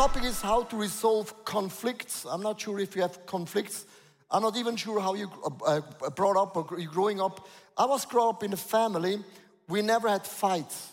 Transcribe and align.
topic 0.00 0.24
is 0.24 0.40
how 0.40 0.62
to 0.62 0.76
resolve 0.78 1.44
conflicts. 1.44 2.24
I'm 2.24 2.40
not 2.40 2.58
sure 2.58 2.80
if 2.80 2.96
you 2.96 3.02
have 3.02 3.26
conflicts. 3.26 3.84
I'm 4.30 4.40
not 4.40 4.56
even 4.56 4.74
sure 4.74 4.98
how 4.98 5.12
you 5.12 5.30
uh, 5.44 5.82
uh 6.02 6.10
brought 6.16 6.38
up 6.38 6.56
or 6.56 6.64
growing 6.64 7.20
up. 7.20 7.46
I 7.76 7.84
was 7.84 8.06
growing 8.06 8.30
up 8.30 8.42
in 8.42 8.54
a 8.54 8.56
family, 8.56 9.22
we 9.68 9.82
never 9.82 10.08
had 10.08 10.26
fights. 10.26 10.88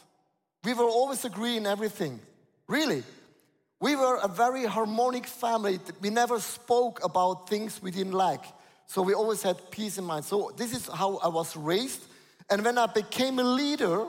We 0.65 0.73
were 0.73 0.91
always 0.99 1.23
agreeing 1.23 1.65
everything. 1.65 2.19
Really. 2.67 3.01
We 3.79 3.95
were 3.95 4.17
a 4.21 4.27
very 4.27 4.65
harmonic 4.65 5.25
family. 5.25 5.79
We 6.01 6.09
never 6.09 6.37
spoke 6.41 7.01
about 7.01 7.47
things 7.47 7.81
we 7.81 7.91
didn't 7.91 8.17
like. 8.27 8.43
So 8.87 9.01
we 9.01 9.13
always 9.13 9.41
had 9.41 9.71
peace 9.71 9.97
in 9.97 10.03
mind. 10.03 10.25
So 10.25 10.51
this 10.57 10.73
is 10.75 10.85
how 10.85 11.15
I 11.23 11.29
was 11.29 11.55
raised. 11.55 12.03
And 12.49 12.61
when 12.65 12.77
I 12.77 12.87
became 12.87 13.39
a 13.39 13.47
leader, 13.61 14.07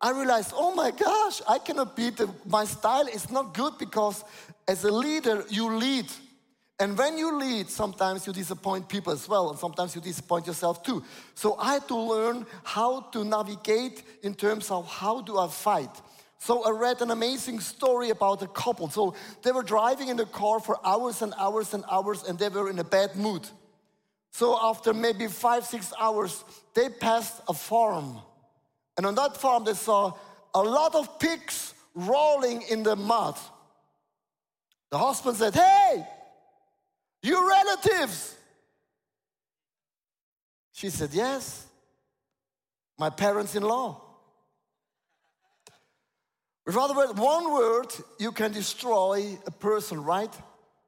I 0.00 0.12
realized, 0.12 0.52
oh 0.54 0.74
my 0.74 0.92
gosh, 0.92 1.42
I 1.48 1.58
cannot 1.58 1.96
be 1.96 2.10
the, 2.10 2.30
my 2.46 2.64
style 2.64 3.08
is 3.08 3.30
not 3.30 3.54
good 3.54 3.78
because 3.78 4.24
as 4.66 4.84
a 4.84 4.90
leader, 4.90 5.44
you 5.48 5.74
lead. 5.74 6.06
And 6.78 6.96
when 6.96 7.18
you 7.18 7.36
lead, 7.36 7.68
sometimes 7.68 8.24
you 8.24 8.32
disappoint 8.32 8.88
people 8.88 9.12
as 9.12 9.28
well, 9.28 9.50
and 9.50 9.58
sometimes 9.58 9.96
you 9.96 10.00
disappoint 10.00 10.46
yourself 10.46 10.84
too. 10.84 11.02
So 11.34 11.56
I 11.58 11.72
had 11.74 11.88
to 11.88 11.96
learn 11.96 12.46
how 12.62 13.00
to 13.12 13.24
navigate 13.24 14.04
in 14.22 14.34
terms 14.34 14.70
of 14.70 14.86
how 14.86 15.20
do 15.20 15.38
I 15.38 15.48
fight. 15.48 15.90
So 16.38 16.62
I 16.64 16.70
read 16.70 17.02
an 17.02 17.10
amazing 17.10 17.58
story 17.58 18.10
about 18.10 18.42
a 18.42 18.46
couple. 18.46 18.88
So 18.90 19.14
they 19.42 19.50
were 19.50 19.64
driving 19.64 20.06
in 20.06 20.16
the 20.16 20.26
car 20.26 20.60
for 20.60 20.78
hours 20.86 21.20
and 21.22 21.34
hours 21.36 21.74
and 21.74 21.82
hours, 21.90 22.22
and 22.22 22.38
they 22.38 22.48
were 22.48 22.70
in 22.70 22.78
a 22.78 22.84
bad 22.84 23.16
mood. 23.16 23.48
So 24.30 24.56
after 24.62 24.94
maybe 24.94 25.26
five, 25.26 25.64
six 25.64 25.92
hours, 25.98 26.44
they 26.74 26.88
passed 26.90 27.42
a 27.48 27.54
farm. 27.54 28.20
And 28.98 29.06
on 29.06 29.14
that 29.14 29.36
farm, 29.36 29.64
they 29.64 29.74
saw 29.74 30.12
a 30.54 30.60
lot 30.60 30.96
of 30.96 31.20
pigs 31.20 31.72
rolling 31.94 32.62
in 32.62 32.82
the 32.82 32.96
mud. 32.96 33.38
The 34.90 34.98
husband 34.98 35.36
said, 35.36 35.54
Hey, 35.54 36.04
you 37.22 37.48
relatives. 37.48 38.34
She 40.72 40.90
said, 40.90 41.10
Yes, 41.12 41.66
my 42.98 43.08
parents 43.08 43.54
in 43.54 43.62
law. 43.62 44.02
With 46.66 46.76
other 46.76 46.94
words, 46.94 47.14
one 47.14 47.52
word, 47.52 47.86
you 48.18 48.32
can 48.32 48.52
destroy 48.52 49.38
a 49.46 49.50
person, 49.50 50.02
right? 50.04 50.32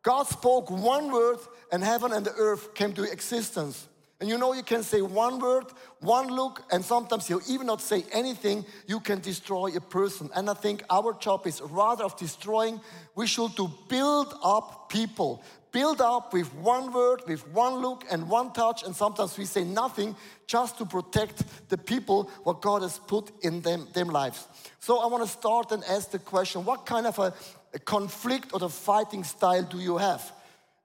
God 0.03 0.27
spoke 0.27 0.71
one 0.71 1.13
word, 1.13 1.39
and 1.73 1.83
heaven 1.83 2.13
and 2.13 2.27
the 2.27 2.35
earth 2.35 2.75
came 2.75 2.93
to 2.95 3.05
existence. 3.05 3.87
And 4.21 4.29
you 4.29 4.37
know, 4.37 4.53
you 4.53 4.63
can 4.63 4.83
say 4.83 5.01
one 5.01 5.39
word, 5.39 5.65
one 6.01 6.29
look, 6.29 6.63
and 6.71 6.85
sometimes 6.85 7.31
you 7.31 7.41
even 7.49 7.67
not 7.67 7.81
say 7.81 8.05
anything, 8.13 8.67
you 8.87 9.01
can 9.01 9.21
destroy 9.21 9.75
a 9.75 9.81
person. 9.81 10.29
And 10.37 10.51
I 10.51 10.53
think 10.53 10.83
our 10.91 11.15
job 11.15 11.47
is 11.47 11.63
rather 11.63 12.05
of 12.05 12.19
destroying, 12.19 12.81
we 13.15 13.27
should 13.27 13.57
to 13.57 13.71
build 13.89 14.35
up 14.45 14.91
people. 14.91 15.43
Build 15.73 16.03
up 16.03 16.35
with 16.35 16.53
one 16.57 16.93
word, 16.93 17.23
with 17.27 17.47
one 17.49 17.77
look, 17.77 18.05
and 18.11 18.29
one 18.29 18.53
touch. 18.53 18.83
And 18.83 18.95
sometimes 18.95 19.39
we 19.39 19.47
say 19.47 19.65
nothing 19.65 20.15
just 20.47 20.77
to 20.79 20.85
protect 20.85 21.45
the 21.71 21.79
people 21.79 22.25
what 22.43 22.61
God 22.61 22.83
has 22.83 22.99
put 22.99 23.31
in 23.43 23.63
them, 23.63 23.89
them 23.95 24.09
lives. 24.09 24.49
So 24.81 24.99
I 24.99 25.07
want 25.07 25.23
to 25.25 25.31
start 25.31 25.73
and 25.73 25.83
ask 25.85 26.11
the 26.11 26.19
question 26.19 26.65
what 26.67 26.85
kind 26.85 27.07
of 27.07 27.19
a, 27.19 27.33
a 27.73 27.79
conflict 27.79 28.53
or 28.53 28.63
a 28.63 28.69
fighting 28.69 29.25
style 29.25 29.63
do 29.63 29.79
you 29.79 29.97
have? 29.97 30.33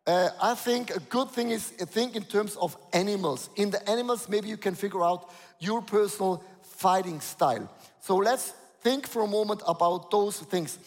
Uh, 0.08 0.30
I 0.40 0.54
think 0.54 0.96
a 0.96 1.00
good 1.00 1.32
thing 1.32 1.50
is 1.50 1.70
think 1.70 2.16
in 2.16 2.24
terms 2.24 2.56
of 2.58 2.78
animals. 2.94 3.50
In 3.56 3.72
the 3.72 3.90
animals, 3.90 4.30
maybe 4.30 4.48
you 4.48 4.58
can 4.58 4.76
figure 4.76 5.04
out 5.04 5.32
your 5.60 5.82
personal 5.82 6.44
fighting 6.62 7.22
style. 7.22 7.70
So 8.02 8.18
let's 8.18 8.54
think 8.82 9.08
for 9.08 9.24
a 9.24 9.28
moment 9.28 9.64
about 9.68 10.12
those 10.12 10.40
things. 10.40 10.78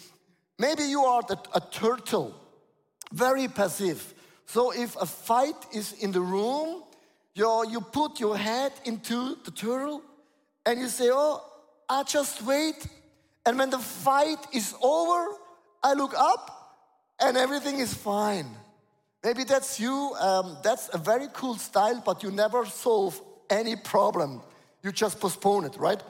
Maybe 0.58 0.84
you 0.84 1.04
are 1.04 1.22
the, 1.22 1.36
a 1.52 1.60
turtle, 1.60 2.34
very 3.12 3.48
passive. 3.48 4.14
So 4.46 4.70
if 4.70 4.94
a 5.00 5.06
fight 5.06 5.56
is 5.74 5.94
in 5.94 6.12
the 6.12 6.20
room, 6.20 6.84
you 7.34 7.64
you 7.68 7.80
put 7.80 8.20
your 8.20 8.36
head 8.36 8.72
into 8.84 9.36
the 9.44 9.50
turtle 9.50 10.02
and 10.64 10.80
you 10.80 10.88
say, 10.88 11.10
Oh, 11.10 11.42
I 11.88 12.02
just 12.04 12.42
wait. 12.42 12.86
And 13.44 13.58
when 13.58 13.70
the 13.70 13.78
fight 13.78 14.38
is 14.52 14.74
over, 14.82 15.26
I 15.82 15.94
look 15.94 16.14
up 16.16 16.50
and 17.20 17.36
everything 17.36 17.78
is 17.78 17.94
fine. 17.94 18.46
Maybe 19.24 19.44
that's 19.44 19.80
you. 19.80 20.14
Um, 20.20 20.58
that's 20.62 20.90
a 20.92 20.98
very 20.98 21.26
cool 21.32 21.56
style, 21.56 22.02
but 22.04 22.22
you 22.22 22.30
never 22.30 22.64
solve 22.66 23.20
any 23.50 23.76
problem. 23.76 24.40
You 24.82 24.92
just 24.92 25.18
postpone 25.20 25.64
it, 25.64 25.76
right? 25.76 26.02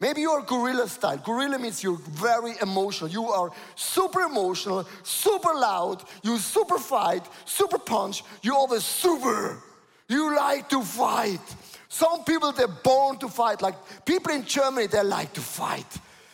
Maybe 0.00 0.20
you're 0.20 0.42
gorilla 0.42 0.88
style. 0.88 1.18
Gorilla 1.18 1.58
means 1.58 1.82
you're 1.82 1.98
very 1.98 2.54
emotional. 2.62 3.10
You 3.10 3.26
are 3.26 3.50
super 3.74 4.20
emotional, 4.20 4.86
super 5.02 5.54
loud, 5.54 6.04
you 6.22 6.38
super 6.38 6.78
fight, 6.78 7.24
super 7.44 7.78
punch. 7.78 8.22
You're 8.42 8.54
always 8.54 8.84
super. 8.84 9.62
You 10.08 10.36
like 10.36 10.68
to 10.70 10.82
fight. 10.82 11.40
Some 11.88 12.24
people, 12.24 12.52
they're 12.52 12.68
born 12.68 13.18
to 13.18 13.28
fight. 13.28 13.60
Like 13.60 13.74
people 14.04 14.32
in 14.32 14.44
Germany, 14.44 14.86
they 14.86 15.02
like 15.02 15.32
to 15.34 15.40
fight. 15.40 15.86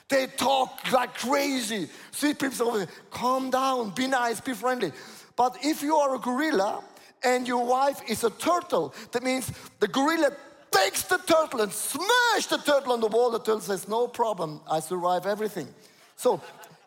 They 0.08 0.26
talk 0.26 0.92
like 0.92 1.14
crazy. 1.14 1.88
See 2.10 2.34
people 2.34 2.68
over 2.68 2.78
there, 2.78 2.88
calm 3.10 3.50
down, 3.50 3.90
be 3.90 4.06
nice, 4.06 4.40
be 4.40 4.52
friendly. 4.52 4.92
But 5.36 5.58
if 5.62 5.82
you 5.82 5.96
are 5.96 6.14
a 6.14 6.18
gorilla 6.18 6.82
and 7.22 7.48
your 7.48 7.64
wife 7.64 8.00
is 8.08 8.24
a 8.24 8.30
turtle, 8.30 8.94
that 9.12 9.22
means 9.22 9.50
the 9.80 9.88
gorilla 9.88 10.30
takes 10.70 11.02
the 11.02 11.18
turtle 11.18 11.60
and 11.60 11.72
smashes 11.72 12.46
the 12.48 12.58
turtle 12.58 12.92
on 12.92 13.00
the 13.00 13.06
wall. 13.06 13.30
The 13.30 13.38
turtle 13.38 13.60
says, 13.60 13.88
no 13.88 14.08
problem, 14.08 14.60
I 14.70 14.80
survive 14.80 15.26
everything. 15.26 15.68
So 16.16 16.40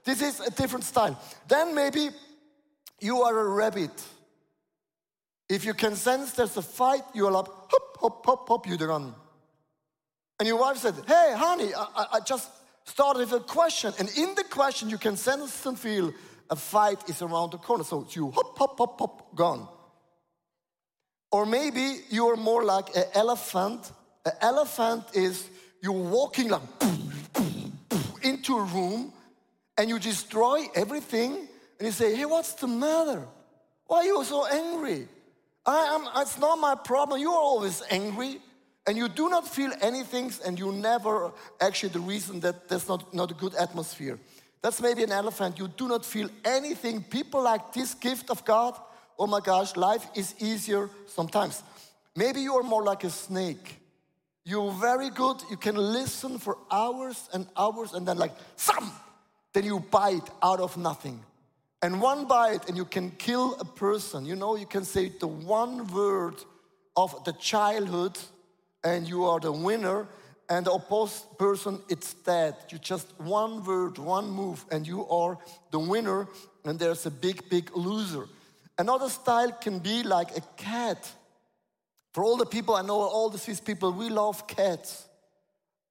this 0.04 0.22
is 0.22 0.40
a 0.40 0.52
different 0.52 0.86
style. 0.86 1.20
Then 1.48 1.74
maybe 1.74 2.10
you 3.00 3.22
are 3.24 3.38
a 3.38 3.50
rabbit. 3.50 3.92
If 5.50 5.66
you 5.66 5.74
can 5.74 5.96
sense 5.96 6.34
there's 6.34 6.58
a 6.58 6.62
fight, 6.62 7.04
you're 7.14 7.32
like, 7.32 7.46
hop, 7.46 7.98
hop, 8.00 8.26
hop, 8.26 8.48
hop, 8.48 8.68
you 8.68 8.76
run. 8.78 9.14
And 10.40 10.48
your 10.48 10.60
wife 10.60 10.78
said, 10.78 10.94
hey, 11.08 11.34
honey, 11.36 11.72
I, 11.76 12.06
I 12.14 12.20
just 12.20 12.50
started 12.86 13.20
with 13.20 13.34
a 13.34 13.40
question. 13.40 13.94
And 14.00 14.10
in 14.18 14.36
the 14.36 14.44
question, 14.44 14.90
you 14.90 14.98
can 14.98 15.18
sense 15.18 15.66
and 15.66 15.78
feel 15.80 16.14
a 16.50 16.56
fight 16.56 17.10
is 17.10 17.22
around 17.22 17.52
the 17.52 17.58
corner. 17.58 17.84
So 17.84 18.08
you 18.12 18.32
hop, 18.32 18.58
hop, 18.58 18.78
hop, 18.78 19.00
hop, 19.00 19.36
gone. 19.36 19.68
Or 21.32 21.46
maybe 21.46 22.00
you're 22.10 22.38
more 22.38 22.64
like 22.64 22.96
an 22.96 23.04
elephant. 23.14 23.92
An 24.26 24.32
elephant 24.42 25.04
is 25.14 25.50
you're 25.82 25.92
walking 25.92 26.50
like 26.50 26.62
into 28.24 28.58
a 28.58 28.64
room 28.64 29.14
and 29.78 29.90
you 29.90 30.00
destroy 30.00 30.66
everything 30.76 31.48
and 31.80 31.86
you 31.86 31.92
say, 31.92 32.16
hey, 32.16 32.26
what's 32.26 32.54
the 32.54 32.68
matter? 32.68 33.24
Why 33.86 34.00
are 34.00 34.06
you 34.06 34.24
so 34.24 34.46
angry? 34.48 35.08
I 35.66 35.78
am, 35.96 36.22
it's 36.22 36.38
not 36.40 36.58
my 36.60 36.76
problem. 36.76 37.22
You're 37.22 37.32
always 37.32 37.84
angry 37.90 38.40
and 38.88 38.98
you 38.98 39.10
do 39.10 39.30
not 39.30 39.48
feel 39.48 39.72
anything 39.82 40.32
and 40.46 40.58
you 40.58 40.72
never 40.72 41.32
actually 41.60 41.90
the 41.90 42.00
reason 42.00 42.40
that 42.40 42.70
there's 42.70 42.88
not, 42.88 43.14
not 43.14 43.32
a 43.32 43.34
good 43.34 43.54
atmosphere. 43.56 44.18
That's 44.68 44.82
maybe 44.82 45.04
an 45.04 45.14
elephant. 45.14 45.58
You 45.58 45.70
do 45.70 45.88
not 45.88 46.04
feel 46.04 46.30
anything. 46.44 47.02
People 47.02 47.42
like 47.42 47.72
this 47.72 47.94
gift 47.94 48.30
of 48.30 48.44
God. 48.44 48.78
Oh 49.18 49.26
my 49.26 49.40
gosh, 49.40 49.78
life 49.78 50.06
is 50.14 50.36
easier 50.40 50.90
sometimes. 51.06 51.64
Maybe 52.18 52.42
you 52.42 52.54
are 52.56 52.64
more 52.64 52.84
like 52.84 53.06
a 53.06 53.10
snake. 53.10 53.80
You're 54.44 54.74
very 54.74 55.10
good. 55.10 55.38
You 55.50 55.56
can 55.56 55.78
listen 55.78 56.38
for 56.38 56.58
hours 56.70 57.30
and 57.32 57.48
hours 57.56 57.94
and 57.94 58.06
then, 58.06 58.18
like, 58.18 58.34
some, 58.58 58.92
then 59.54 59.64
you 59.64 59.80
bite 59.80 60.30
out 60.44 60.60
of 60.60 60.76
nothing. 60.76 61.24
And 61.82 62.02
one 62.02 62.28
bite, 62.28 62.68
and 62.68 62.76
you 62.76 62.84
can 62.84 63.12
kill 63.12 63.56
a 63.62 63.64
person. 63.64 64.26
You 64.26 64.36
know, 64.36 64.58
you 64.58 64.66
can 64.66 64.84
say 64.84 65.14
the 65.18 65.28
one 65.28 65.88
word 65.94 66.44
of 66.98 67.24
the 67.24 67.32
childhood, 67.32 68.20
and 68.84 69.08
you 69.08 69.24
are 69.24 69.40
the 69.40 69.54
winner 69.54 70.10
and 70.50 70.66
the 70.66 70.72
opposed 70.72 71.38
person, 71.38 71.80
it's 71.90 72.14
dead. 72.14 72.56
You 72.70 72.78
just 72.78 73.08
one 73.20 73.64
word, 73.64 73.98
one 73.98 74.30
move, 74.30 74.66
and 74.72 74.88
you 74.88 75.06
are 75.08 75.38
the 75.72 75.80
winner, 75.80 76.28
and 76.64 76.80
there's 76.80 77.06
a 77.06 77.12
big, 77.12 77.50
big 77.50 77.76
loser. 77.76 78.28
Another 78.78 79.10
style 79.10 79.52
can 79.52 79.80
be 79.80 80.04
like 80.04 80.38
a 80.38 80.42
cat. 80.56 81.12
For 82.14 82.24
all 82.24 82.38
the 82.38 82.46
people 82.46 82.76
I 82.76 82.82
know, 82.82 82.96
all 82.96 83.30
the 83.30 83.38
Swiss 83.38 83.60
people, 83.60 83.92
we 83.92 84.10
love 84.10 84.48
cats. 84.48 85.06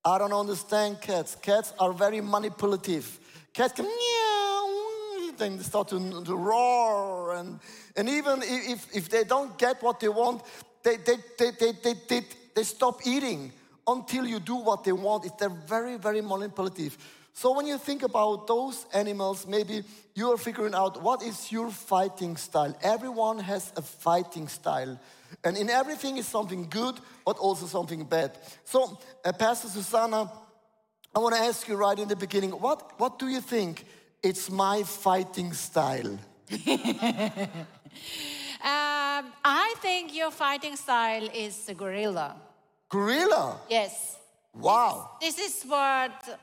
I 0.04 0.18
don't 0.18 0.32
understand 0.32 1.00
cats. 1.00 1.34
Cats 1.34 1.74
are 1.78 1.92
very 1.92 2.20
manipulative. 2.20 3.18
Cats 3.52 3.74
can 3.74 3.84
meow, 3.84 5.32
then 5.36 5.58
they 5.58 5.62
start 5.64 5.88
to, 5.88 6.24
to 6.24 6.36
roar, 6.36 7.34
and, 7.36 7.58
and 7.96 8.08
even 8.08 8.40
if, 8.42 8.86
if 8.94 9.08
they 9.10 9.24
don't 9.24 9.58
get 9.58 9.82
what 9.82 10.00
they 10.00 10.08
want, 10.08 10.42
they, 10.82 10.96
they, 10.96 11.16
they, 11.38 11.50
they, 11.50 11.72
they, 11.72 11.94
they, 12.08 12.26
they 12.54 12.62
stop 12.62 13.00
eating 13.06 13.52
until 13.86 14.26
you 14.26 14.40
do 14.40 14.56
what 14.56 14.84
they 14.84 14.92
want. 14.92 15.24
it's 15.24 15.34
They're 15.36 15.48
very, 15.48 15.96
very 15.96 16.20
manipulative. 16.20 16.96
So 17.32 17.54
when 17.54 17.66
you 17.66 17.76
think 17.76 18.02
about 18.02 18.46
those 18.46 18.86
animals, 18.94 19.46
maybe 19.46 19.84
you're 20.14 20.38
figuring 20.38 20.74
out 20.74 21.02
what 21.02 21.22
is 21.22 21.52
your 21.52 21.70
fighting 21.70 22.36
style. 22.36 22.74
Everyone 22.82 23.38
has 23.38 23.72
a 23.76 23.82
fighting 23.82 24.48
style. 24.48 24.98
And 25.44 25.56
in 25.56 25.68
everything 25.68 26.16
is 26.16 26.26
something 26.26 26.66
good, 26.70 26.98
but 27.26 27.36
also 27.36 27.66
something 27.66 28.04
bad. 28.04 28.38
So, 28.64 28.98
uh, 29.24 29.32
Pastor 29.32 29.68
Susanna, 29.68 30.32
I 31.14 31.18
want 31.18 31.34
to 31.34 31.40
ask 31.42 31.68
you 31.68 31.76
right 31.76 31.98
in 31.98 32.08
the 32.08 32.16
beginning, 32.16 32.50
what, 32.52 32.98
what 32.98 33.18
do 33.18 33.28
you 33.28 33.40
think 33.40 33.84
It's 34.22 34.50
my 34.50 34.82
fighting 34.82 35.52
style. 35.52 36.18
Um, 38.66 39.32
I 39.44 39.74
think 39.80 40.12
your 40.12 40.32
fighting 40.32 40.76
style 40.76 41.28
is 41.32 41.66
the 41.66 41.74
gorilla. 41.74 42.34
Gorilla. 42.88 43.58
Yes. 43.68 44.16
Wow. 44.54 45.10
This 45.20 45.38
is 45.38 45.64
what 45.64 46.12
uh, 46.28 46.36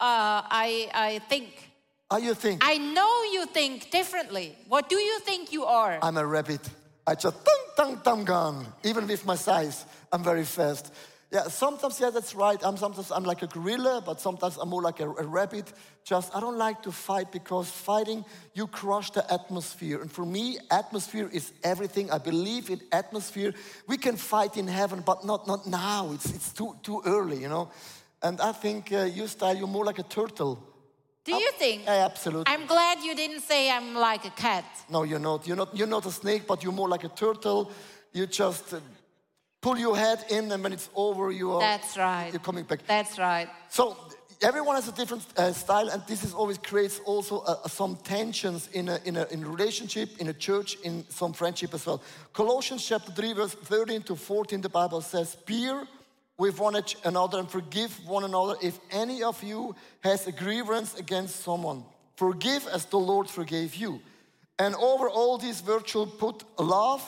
I, 0.00 0.90
I 0.94 1.20
think. 1.28 1.70
How 2.10 2.18
you 2.18 2.34
think? 2.34 2.62
I 2.64 2.78
know 2.78 3.22
you 3.32 3.46
think 3.46 3.90
differently. 3.90 4.56
What 4.68 4.88
do 4.88 4.96
you 4.96 5.20
think 5.20 5.52
you 5.52 5.64
are? 5.64 5.98
I'm 6.02 6.16
a 6.16 6.26
rabbit. 6.26 6.68
I 7.06 7.14
just 7.14 7.36
tung 7.44 7.64
tung 7.76 8.00
tung 8.02 8.24
gun. 8.24 8.66
Even 8.84 9.06
with 9.06 9.24
my 9.24 9.34
size, 9.34 9.86
I'm 10.12 10.22
very 10.22 10.44
fast. 10.44 10.92
Yeah, 11.32 11.48
sometimes 11.48 11.98
yeah, 11.98 12.10
that's 12.10 12.34
right. 12.34 12.60
I'm 12.62 12.76
sometimes 12.76 13.10
I'm 13.10 13.24
like 13.24 13.40
a 13.40 13.46
gorilla, 13.46 14.02
but 14.04 14.20
sometimes 14.20 14.58
I'm 14.58 14.68
more 14.68 14.82
like 14.82 15.00
a, 15.00 15.08
a 15.08 15.24
rabbit. 15.24 15.72
Just 16.04 16.36
I 16.36 16.40
don't 16.40 16.58
like 16.58 16.82
to 16.82 16.92
fight 16.92 17.32
because 17.32 17.70
fighting 17.70 18.26
you 18.52 18.66
crush 18.66 19.10
the 19.12 19.24
atmosphere. 19.32 20.02
And 20.02 20.12
for 20.12 20.26
me, 20.26 20.58
atmosphere 20.70 21.30
is 21.32 21.54
everything. 21.64 22.10
I 22.10 22.18
believe 22.18 22.68
in 22.68 22.82
atmosphere. 22.92 23.54
We 23.88 23.96
can 23.96 24.16
fight 24.16 24.58
in 24.58 24.68
heaven, 24.68 25.02
but 25.06 25.24
not 25.24 25.46
not 25.46 25.66
now. 25.66 26.12
It's 26.12 26.26
it's 26.26 26.52
too 26.52 26.76
too 26.82 27.00
early, 27.06 27.38
you 27.38 27.48
know. 27.48 27.70
And 28.22 28.38
I 28.38 28.52
think 28.52 28.92
uh, 28.92 29.04
you 29.04 29.26
style 29.26 29.56
you're 29.56 29.72
more 29.72 29.86
like 29.86 30.00
a 30.00 30.08
turtle. 30.08 30.58
do 31.24 31.32
you 31.32 31.52
think? 31.58 31.84
Yeah, 31.84 32.04
absolutely. 32.04 32.52
I'm 32.52 32.66
glad 32.66 32.98
you 33.02 33.14
didn't 33.14 33.40
say 33.40 33.70
I'm 33.70 33.94
like 33.94 34.26
a 34.26 34.34
cat. 34.36 34.64
No, 34.90 35.04
you're 35.04 35.22
not. 35.30 35.46
You're 35.46 35.56
not. 35.56 35.74
You're 35.74 35.90
not 35.96 36.04
a 36.04 36.10
snake, 36.10 36.46
but 36.46 36.62
you're 36.62 36.76
more 36.76 36.90
like 36.90 37.04
a 37.04 37.14
turtle. 37.14 37.70
You 38.12 38.26
just 38.26 38.74
uh, 38.74 38.80
pull 39.62 39.78
your 39.78 39.96
head 39.96 40.24
in, 40.28 40.52
and 40.52 40.62
when 40.62 40.72
it's 40.72 40.90
over, 40.94 41.32
you 41.32 41.52
are. 41.52 41.60
That's 41.60 41.96
right. 41.96 42.30
You're 42.32 42.40
coming 42.40 42.64
back. 42.64 42.80
That's 42.86 43.18
right. 43.18 43.48
So 43.70 43.96
everyone 44.42 44.74
has 44.74 44.88
a 44.88 44.92
different 44.92 45.24
uh, 45.36 45.52
style, 45.52 45.88
and 45.88 46.02
this 46.06 46.24
is 46.24 46.34
always 46.34 46.58
creates 46.58 47.00
also 47.06 47.38
uh, 47.38 47.68
some 47.68 47.96
tensions 47.96 48.68
in 48.72 48.88
a, 48.88 48.98
in 49.04 49.16
a 49.16 49.24
in 49.30 49.40
relationship, 49.44 50.08
in 50.18 50.28
a 50.28 50.34
church, 50.34 50.76
in 50.82 51.04
some 51.08 51.32
friendship 51.32 51.72
as 51.74 51.86
well. 51.86 52.02
Colossians 52.32 52.84
chapter 52.84 53.12
three, 53.12 53.32
verse 53.32 53.54
thirteen 53.54 54.02
to 54.02 54.16
fourteen, 54.16 54.60
the 54.60 54.68
Bible 54.68 55.00
says, 55.00 55.36
"Bear 55.46 55.86
with 56.36 56.58
one 56.58 56.76
another 57.04 57.38
and 57.38 57.48
forgive 57.48 57.92
one 58.06 58.24
another 58.24 58.56
if 58.60 58.78
any 58.90 59.22
of 59.22 59.42
you 59.42 59.74
has 60.00 60.26
a 60.26 60.32
grievance 60.32 60.98
against 60.98 61.44
someone. 61.44 61.84
Forgive 62.16 62.66
as 62.66 62.84
the 62.86 62.98
Lord 62.98 63.30
forgave 63.30 63.76
you." 63.76 64.00
And 64.58 64.74
over 64.74 65.08
all 65.08 65.38
these 65.38 65.60
virtual 65.60 66.06
put 66.06 66.44
love, 66.58 67.02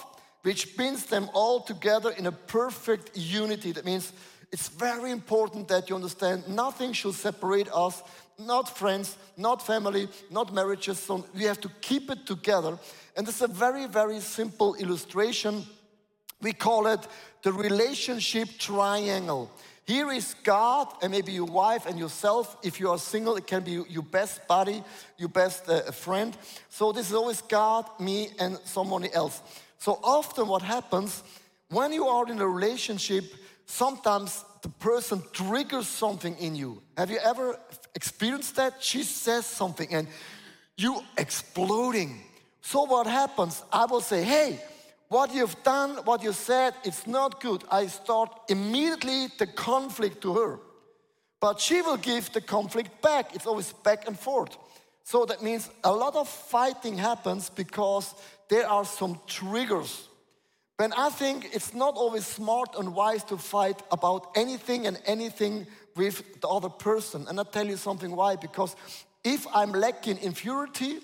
which 0.44 0.76
binds 0.76 1.06
them 1.06 1.30
all 1.32 1.60
together 1.60 2.10
in 2.10 2.26
a 2.26 2.32
perfect 2.32 3.16
unity. 3.16 3.72
That 3.72 3.86
means 3.86 4.12
it's 4.52 4.68
very 4.68 5.10
important 5.10 5.68
that 5.68 5.88
you 5.88 5.94
understand 5.96 6.46
nothing 6.46 6.92
should 6.92 7.14
separate 7.14 7.68
us, 7.72 8.02
not 8.38 8.76
friends, 8.76 9.16
not 9.38 9.66
family, 9.66 10.06
not 10.30 10.52
marriages. 10.52 10.98
So 10.98 11.24
we 11.34 11.44
have 11.44 11.62
to 11.62 11.70
keep 11.80 12.10
it 12.10 12.26
together. 12.26 12.78
And 13.16 13.26
is 13.26 13.40
a 13.40 13.48
very, 13.48 13.86
very 13.86 14.20
simple 14.20 14.74
illustration. 14.74 15.64
We 16.42 16.52
call 16.52 16.88
it 16.88 17.00
the 17.42 17.52
relationship 17.52 18.48
triangle. 18.58 19.50
Here 19.86 20.10
is 20.12 20.34
God, 20.44 20.88
and 21.02 21.10
maybe 21.10 21.32
your 21.32 21.46
wife 21.46 21.86
and 21.86 21.98
yourself. 21.98 22.56
If 22.62 22.80
you 22.80 22.90
are 22.90 22.98
single, 22.98 23.36
it 23.36 23.46
can 23.46 23.62
be 23.62 23.82
your 23.88 24.02
best 24.02 24.46
buddy, 24.46 24.82
your 25.16 25.30
best 25.30 25.68
uh, 25.68 25.90
friend. 25.90 26.36
So 26.68 26.92
this 26.92 27.08
is 27.08 27.14
always 27.14 27.40
God, 27.42 27.86
me, 27.98 28.28
and 28.38 28.58
someone 28.64 29.06
else. 29.06 29.40
So 29.84 30.00
often, 30.02 30.48
what 30.48 30.62
happens 30.62 31.22
when 31.68 31.92
you 31.92 32.06
are 32.06 32.26
in 32.30 32.40
a 32.40 32.48
relationship, 32.48 33.24
sometimes 33.66 34.42
the 34.62 34.70
person 34.70 35.22
triggers 35.34 35.86
something 35.86 36.34
in 36.38 36.56
you. 36.56 36.80
Have 36.96 37.10
you 37.10 37.18
ever 37.22 37.60
experienced 37.94 38.56
that? 38.56 38.82
She 38.82 39.02
says 39.02 39.44
something, 39.44 39.92
and 39.92 40.08
you 40.78 41.02
exploding. 41.18 42.22
So 42.62 42.84
what 42.84 43.06
happens? 43.06 43.62
I 43.70 43.84
will 43.84 44.00
say, 44.00 44.22
hey, 44.24 44.58
what 45.08 45.34
you've 45.34 45.62
done, 45.62 45.96
what 46.06 46.22
you 46.22 46.32
said, 46.32 46.72
it's 46.82 47.06
not 47.06 47.42
good. 47.42 47.62
I 47.70 47.88
start 47.88 48.30
immediately 48.48 49.28
the 49.38 49.48
conflict 49.48 50.22
to 50.22 50.32
her. 50.32 50.60
But 51.40 51.60
she 51.60 51.82
will 51.82 51.98
give 51.98 52.32
the 52.32 52.40
conflict 52.40 53.02
back. 53.02 53.34
It's 53.34 53.46
always 53.46 53.74
back 53.74 54.08
and 54.08 54.18
forth. 54.18 54.56
So 55.04 55.26
that 55.26 55.42
means 55.42 55.70
a 55.84 55.92
lot 55.92 56.16
of 56.16 56.28
fighting 56.28 56.96
happens 56.96 57.50
because 57.50 58.14
there 58.48 58.66
are 58.66 58.84
some 58.84 59.20
triggers. 59.26 60.08
When 60.78 60.92
I 60.94 61.10
think 61.10 61.50
it's 61.52 61.74
not 61.74 61.94
always 61.94 62.26
smart 62.26 62.74
and 62.78 62.94
wise 62.94 63.22
to 63.24 63.36
fight 63.36 63.82
about 63.92 64.32
anything 64.34 64.86
and 64.86 64.98
anything 65.06 65.66
with 65.94 66.40
the 66.40 66.48
other 66.48 66.68
person. 66.70 67.26
And 67.28 67.38
I'll 67.38 67.44
tell 67.44 67.66
you 67.66 67.76
something 67.76 68.16
why. 68.16 68.36
Because 68.36 68.74
if 69.22 69.46
I'm 69.54 69.72
lacking 69.72 70.18
in 70.18 70.32
purity, 70.32 70.98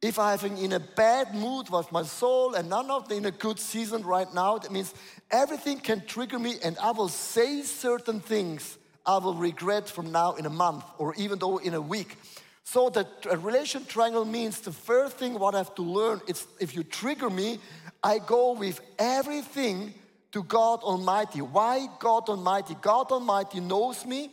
if 0.00 0.18
I'm 0.18 0.38
having 0.38 0.58
in 0.58 0.72
a 0.72 0.80
bad 0.80 1.34
mood 1.34 1.70
with 1.70 1.92
my 1.92 2.02
soul 2.02 2.54
and 2.54 2.72
I'm 2.74 2.88
not 2.88 3.12
in 3.12 3.26
a 3.26 3.30
good 3.30 3.60
season 3.60 4.02
right 4.02 4.32
now, 4.34 4.58
that 4.58 4.72
means 4.72 4.92
everything 5.30 5.78
can 5.78 6.04
trigger 6.06 6.38
me 6.38 6.56
and 6.64 6.76
I 6.78 6.90
will 6.90 7.08
say 7.08 7.62
certain 7.62 8.20
things 8.20 8.78
I 9.06 9.18
will 9.18 9.34
regret 9.34 9.88
from 9.88 10.10
now 10.10 10.34
in 10.34 10.46
a 10.46 10.50
month 10.50 10.84
or 10.98 11.14
even 11.14 11.38
though 11.38 11.58
in 11.58 11.74
a 11.74 11.80
week. 11.80 12.16
So 12.64 12.90
the 12.90 13.06
a 13.28 13.36
relation 13.36 13.84
triangle 13.84 14.24
means 14.24 14.60
the 14.60 14.72
first 14.72 15.16
thing 15.16 15.38
what 15.38 15.54
I 15.54 15.58
have 15.58 15.74
to 15.74 15.82
learn 15.82 16.20
is 16.26 16.46
if 16.60 16.74
you 16.74 16.84
trigger 16.84 17.28
me, 17.28 17.58
I 18.02 18.18
go 18.18 18.52
with 18.52 18.80
everything 18.98 19.94
to 20.32 20.42
God 20.42 20.80
Almighty. 20.82 21.40
Why 21.40 21.86
God 21.98 22.28
Almighty? 22.28 22.76
God 22.80 23.10
Almighty 23.10 23.60
knows 23.60 24.06
me. 24.06 24.30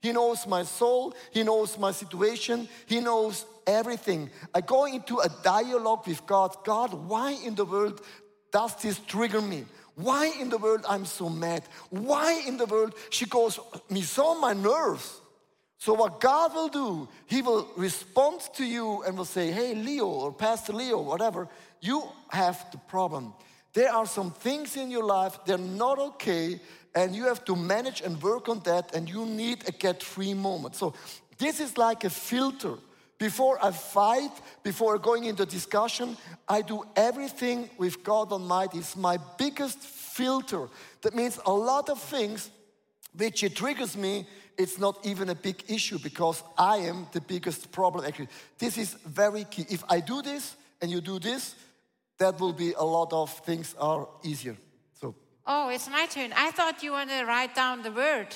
He 0.00 0.12
knows 0.12 0.46
my 0.46 0.64
soul. 0.64 1.14
He 1.30 1.42
knows 1.44 1.78
my 1.78 1.92
situation. 1.92 2.68
He 2.86 3.00
knows 3.00 3.46
everything. 3.66 4.30
I 4.54 4.60
go 4.60 4.86
into 4.86 5.18
a 5.18 5.28
dialogue 5.44 6.06
with 6.06 6.26
God. 6.26 6.56
God, 6.64 6.92
why 6.94 7.32
in 7.44 7.54
the 7.54 7.64
world 7.64 8.00
does 8.50 8.74
this 8.76 8.98
trigger 8.98 9.40
me? 9.40 9.64
Why 9.94 10.32
in 10.40 10.48
the 10.48 10.58
world 10.58 10.84
I'm 10.88 11.04
so 11.04 11.28
mad? 11.28 11.62
Why 11.90 12.42
in 12.46 12.56
the 12.56 12.66
world 12.66 12.94
she 13.10 13.26
goes 13.26 13.60
me 13.88 14.02
so 14.02 14.28
on 14.28 14.40
my 14.40 14.54
nerves? 14.54 15.21
So 15.84 15.94
what 15.94 16.20
God 16.20 16.54
will 16.54 16.68
do, 16.68 17.08
He 17.26 17.42
will 17.42 17.66
respond 17.76 18.40
to 18.54 18.64
you 18.64 19.02
and 19.02 19.18
will 19.18 19.24
say, 19.24 19.50
"Hey, 19.50 19.74
Leo 19.74 20.06
or 20.06 20.32
Pastor 20.32 20.72
Leo, 20.72 21.00
whatever, 21.00 21.48
you 21.80 22.04
have 22.28 22.70
the 22.70 22.78
problem. 22.78 23.34
There 23.72 23.92
are 23.92 24.06
some 24.06 24.30
things 24.30 24.76
in 24.76 24.92
your 24.92 25.02
life 25.02 25.40
they're 25.44 25.58
not 25.58 25.98
okay, 25.98 26.60
and 26.94 27.16
you 27.16 27.24
have 27.24 27.44
to 27.46 27.56
manage 27.56 28.00
and 28.00 28.22
work 28.22 28.48
on 28.48 28.60
that, 28.60 28.94
and 28.94 29.08
you 29.08 29.26
need 29.26 29.68
a 29.68 29.72
get-free 29.72 30.34
moment." 30.34 30.76
So 30.76 30.94
this 31.38 31.58
is 31.58 31.76
like 31.76 32.04
a 32.04 32.10
filter. 32.10 32.78
Before 33.18 33.58
I 33.60 33.72
fight, 33.72 34.32
before 34.62 34.98
going 34.98 35.24
into 35.24 35.44
discussion, 35.44 36.16
I 36.48 36.62
do 36.62 36.84
everything 36.94 37.70
with 37.76 38.04
God 38.04 38.30
Almighty. 38.30 38.78
It's 38.78 38.94
my 38.94 39.18
biggest 39.36 39.80
filter. 39.80 40.68
That 41.00 41.14
means 41.14 41.40
a 41.44 41.52
lot 41.52 41.88
of 41.88 41.98
things 42.00 42.50
which 43.14 43.42
it 43.42 43.56
triggers 43.56 43.96
me, 43.96 44.26
it's 44.58 44.78
not 44.78 44.98
even 45.04 45.28
a 45.28 45.34
big 45.34 45.64
issue 45.68 45.98
because 45.98 46.42
I 46.58 46.76
am 46.78 47.06
the 47.12 47.20
biggest 47.20 47.70
problem 47.72 48.04
actually. 48.04 48.28
This 48.58 48.78
is 48.78 48.94
very 49.06 49.44
key. 49.44 49.66
If 49.68 49.82
I 49.88 50.00
do 50.00 50.22
this 50.22 50.56
and 50.80 50.90
you 50.90 51.00
do 51.00 51.18
this, 51.18 51.54
that 52.18 52.38
will 52.40 52.52
be 52.52 52.72
a 52.72 52.82
lot 52.84 53.12
of 53.12 53.30
things 53.44 53.74
are 53.78 54.08
easier. 54.22 54.56
So 55.00 55.14
Oh, 55.46 55.68
it's 55.70 55.88
my 55.88 56.06
turn. 56.06 56.32
I 56.36 56.50
thought 56.52 56.82
you 56.82 56.92
wanted 56.92 57.18
to 57.20 57.26
write 57.26 57.54
down 57.54 57.82
the 57.82 57.90
word. 57.92 58.28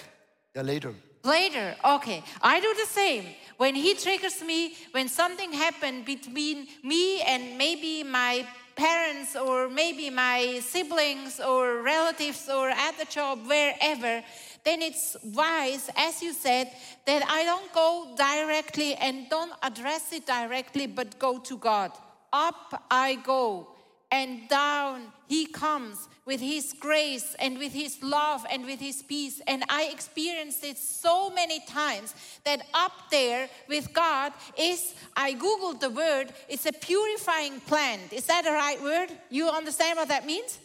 yeah, 0.54 0.62
later. 0.62 0.94
Later, 1.24 1.74
okay. 1.84 2.22
I 2.40 2.60
do 2.60 2.72
the 2.74 2.86
same. 2.86 3.24
When 3.56 3.74
he 3.74 3.94
triggers 3.94 4.42
me, 4.42 4.74
when 4.92 5.08
something 5.08 5.52
happened 5.52 6.04
between 6.04 6.68
me 6.84 7.20
and 7.22 7.58
maybe 7.58 8.04
my 8.04 8.46
parents 8.76 9.34
or 9.34 9.68
maybe 9.68 10.10
my 10.10 10.60
siblings 10.62 11.40
or 11.40 11.82
relatives 11.82 12.48
or 12.48 12.68
at 12.68 12.96
the 12.98 13.06
job, 13.06 13.40
wherever, 13.46 14.22
then 14.66 14.82
it's 14.82 15.16
wise, 15.22 15.88
as 15.96 16.22
you 16.22 16.32
said, 16.32 16.72
that 17.06 17.22
I 17.28 17.44
don't 17.44 17.72
go 17.72 18.14
directly 18.16 18.94
and 18.96 19.30
don't 19.30 19.52
address 19.62 20.12
it 20.12 20.26
directly, 20.26 20.88
but 20.88 21.18
go 21.18 21.38
to 21.38 21.56
God. 21.56 21.92
Up 22.32 22.84
I 22.90 23.14
go 23.14 23.68
and 24.10 24.48
down 24.48 25.12
he 25.28 25.46
comes 25.46 26.08
with 26.24 26.40
his 26.40 26.72
grace 26.72 27.36
and 27.38 27.58
with 27.58 27.72
his 27.72 28.02
love 28.02 28.44
and 28.50 28.64
with 28.64 28.80
his 28.80 29.02
peace. 29.02 29.40
And 29.46 29.64
I 29.68 29.90
experienced 29.92 30.64
it 30.64 30.78
so 30.78 31.30
many 31.30 31.60
times 31.66 32.14
that 32.44 32.66
up 32.74 33.10
there 33.10 33.48
with 33.68 33.92
God 33.92 34.32
is, 34.58 34.94
I 35.16 35.34
googled 35.34 35.80
the 35.80 35.90
word, 35.90 36.32
it's 36.48 36.66
a 36.66 36.72
purifying 36.72 37.60
plant. 37.60 38.12
Is 38.12 38.26
that 38.26 38.44
the 38.44 38.52
right 38.52 38.80
word? 38.82 39.10
You 39.30 39.48
understand 39.48 39.96
what 39.96 40.08
that 40.08 40.26
means? 40.26 40.58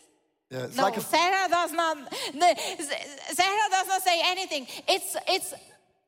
Yeah, 0.51 0.67
no, 0.75 0.83
like 0.83 0.97
a, 0.97 1.01
Sarah 1.01 1.47
does 1.49 1.71
not. 1.71 1.97
Sarah 2.13 3.67
does 3.71 3.87
not 3.87 4.01
say 4.01 4.21
anything. 4.25 4.67
It's 4.85 5.15
it's 5.25 5.53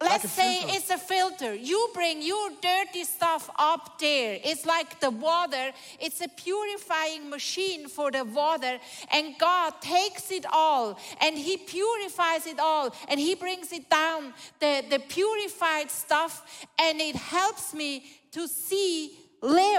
let's 0.01 0.25
a 0.25 0.27
say 0.27 0.59
filter. 0.59 0.75
it's 0.75 0.89
a 0.89 0.97
filter. 0.97 1.53
You 1.55 1.89
bring 1.93 2.21
your 2.21 2.49
dirty 2.61 3.05
stuff 3.05 3.49
up 3.57 3.99
there. 3.99 4.37
It's 4.43 4.65
like 4.65 4.99
the 4.99 5.11
water, 5.11 5.71
it's 5.97 6.19
a 6.19 6.27
purifying 6.27 7.29
machine 7.29 7.87
for 7.87 8.11
the 8.11 8.25
water. 8.25 8.79
And 9.13 9.35
God 9.39 9.73
takes 9.81 10.29
it 10.29 10.45
all 10.51 10.99
and 11.21 11.37
He 11.37 11.57
purifies 11.57 12.45
it 12.45 12.59
all 12.59 12.93
and 13.07 13.19
He 13.19 13.35
brings 13.35 13.71
it 13.71 13.89
down, 13.89 14.33
the, 14.59 14.83
the 14.89 14.99
purified 14.99 15.89
stuff, 15.89 16.65
and 16.77 16.99
it 16.99 17.15
helps 17.15 17.73
me 17.73 18.05
to 18.31 18.47
see 18.47 19.17
for 19.41 19.72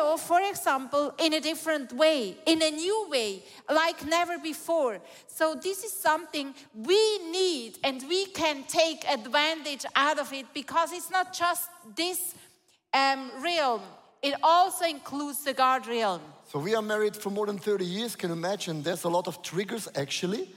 example, 0.64 1.12
in 1.18 1.34
a 1.34 1.40
different 1.40 1.92
way, 1.92 2.36
in 2.46 2.62
a 2.62 2.70
new 2.70 3.06
way, 3.10 3.42
like 3.68 4.06
never 4.06 4.38
before. 4.38 4.98
So, 5.26 5.54
this 5.54 5.84
is 5.84 5.92
something 5.92 6.54
we 6.74 7.18
need 7.30 7.78
and 7.84 8.02
we 8.08 8.26
can 8.26 8.64
take 8.64 9.04
advantage 9.06 9.84
out 9.94 10.18
of 10.18 10.32
it 10.32 10.46
because 10.54 10.92
it's 10.92 11.10
not 11.10 11.34
just 11.34 11.68
this 11.94 12.34
um, 12.94 13.30
realm, 13.42 13.82
it 14.22 14.34
also 14.42 14.86
includes 14.86 15.44
the 15.44 15.52
God 15.52 15.86
realm. 15.86 16.22
So 16.46 16.58
we 16.58 16.74
are 16.74 16.82
married 16.82 17.16
for 17.16 17.30
more 17.30 17.46
than 17.46 17.58
30 17.58 17.84
years. 17.84 18.16
Can 18.16 18.30
you 18.30 18.36
imagine? 18.36 18.82
There's 18.82 19.04
a 19.04 19.08
lot 19.08 19.26
of 19.26 19.42
triggers 19.42 19.88
actually. 19.94 20.48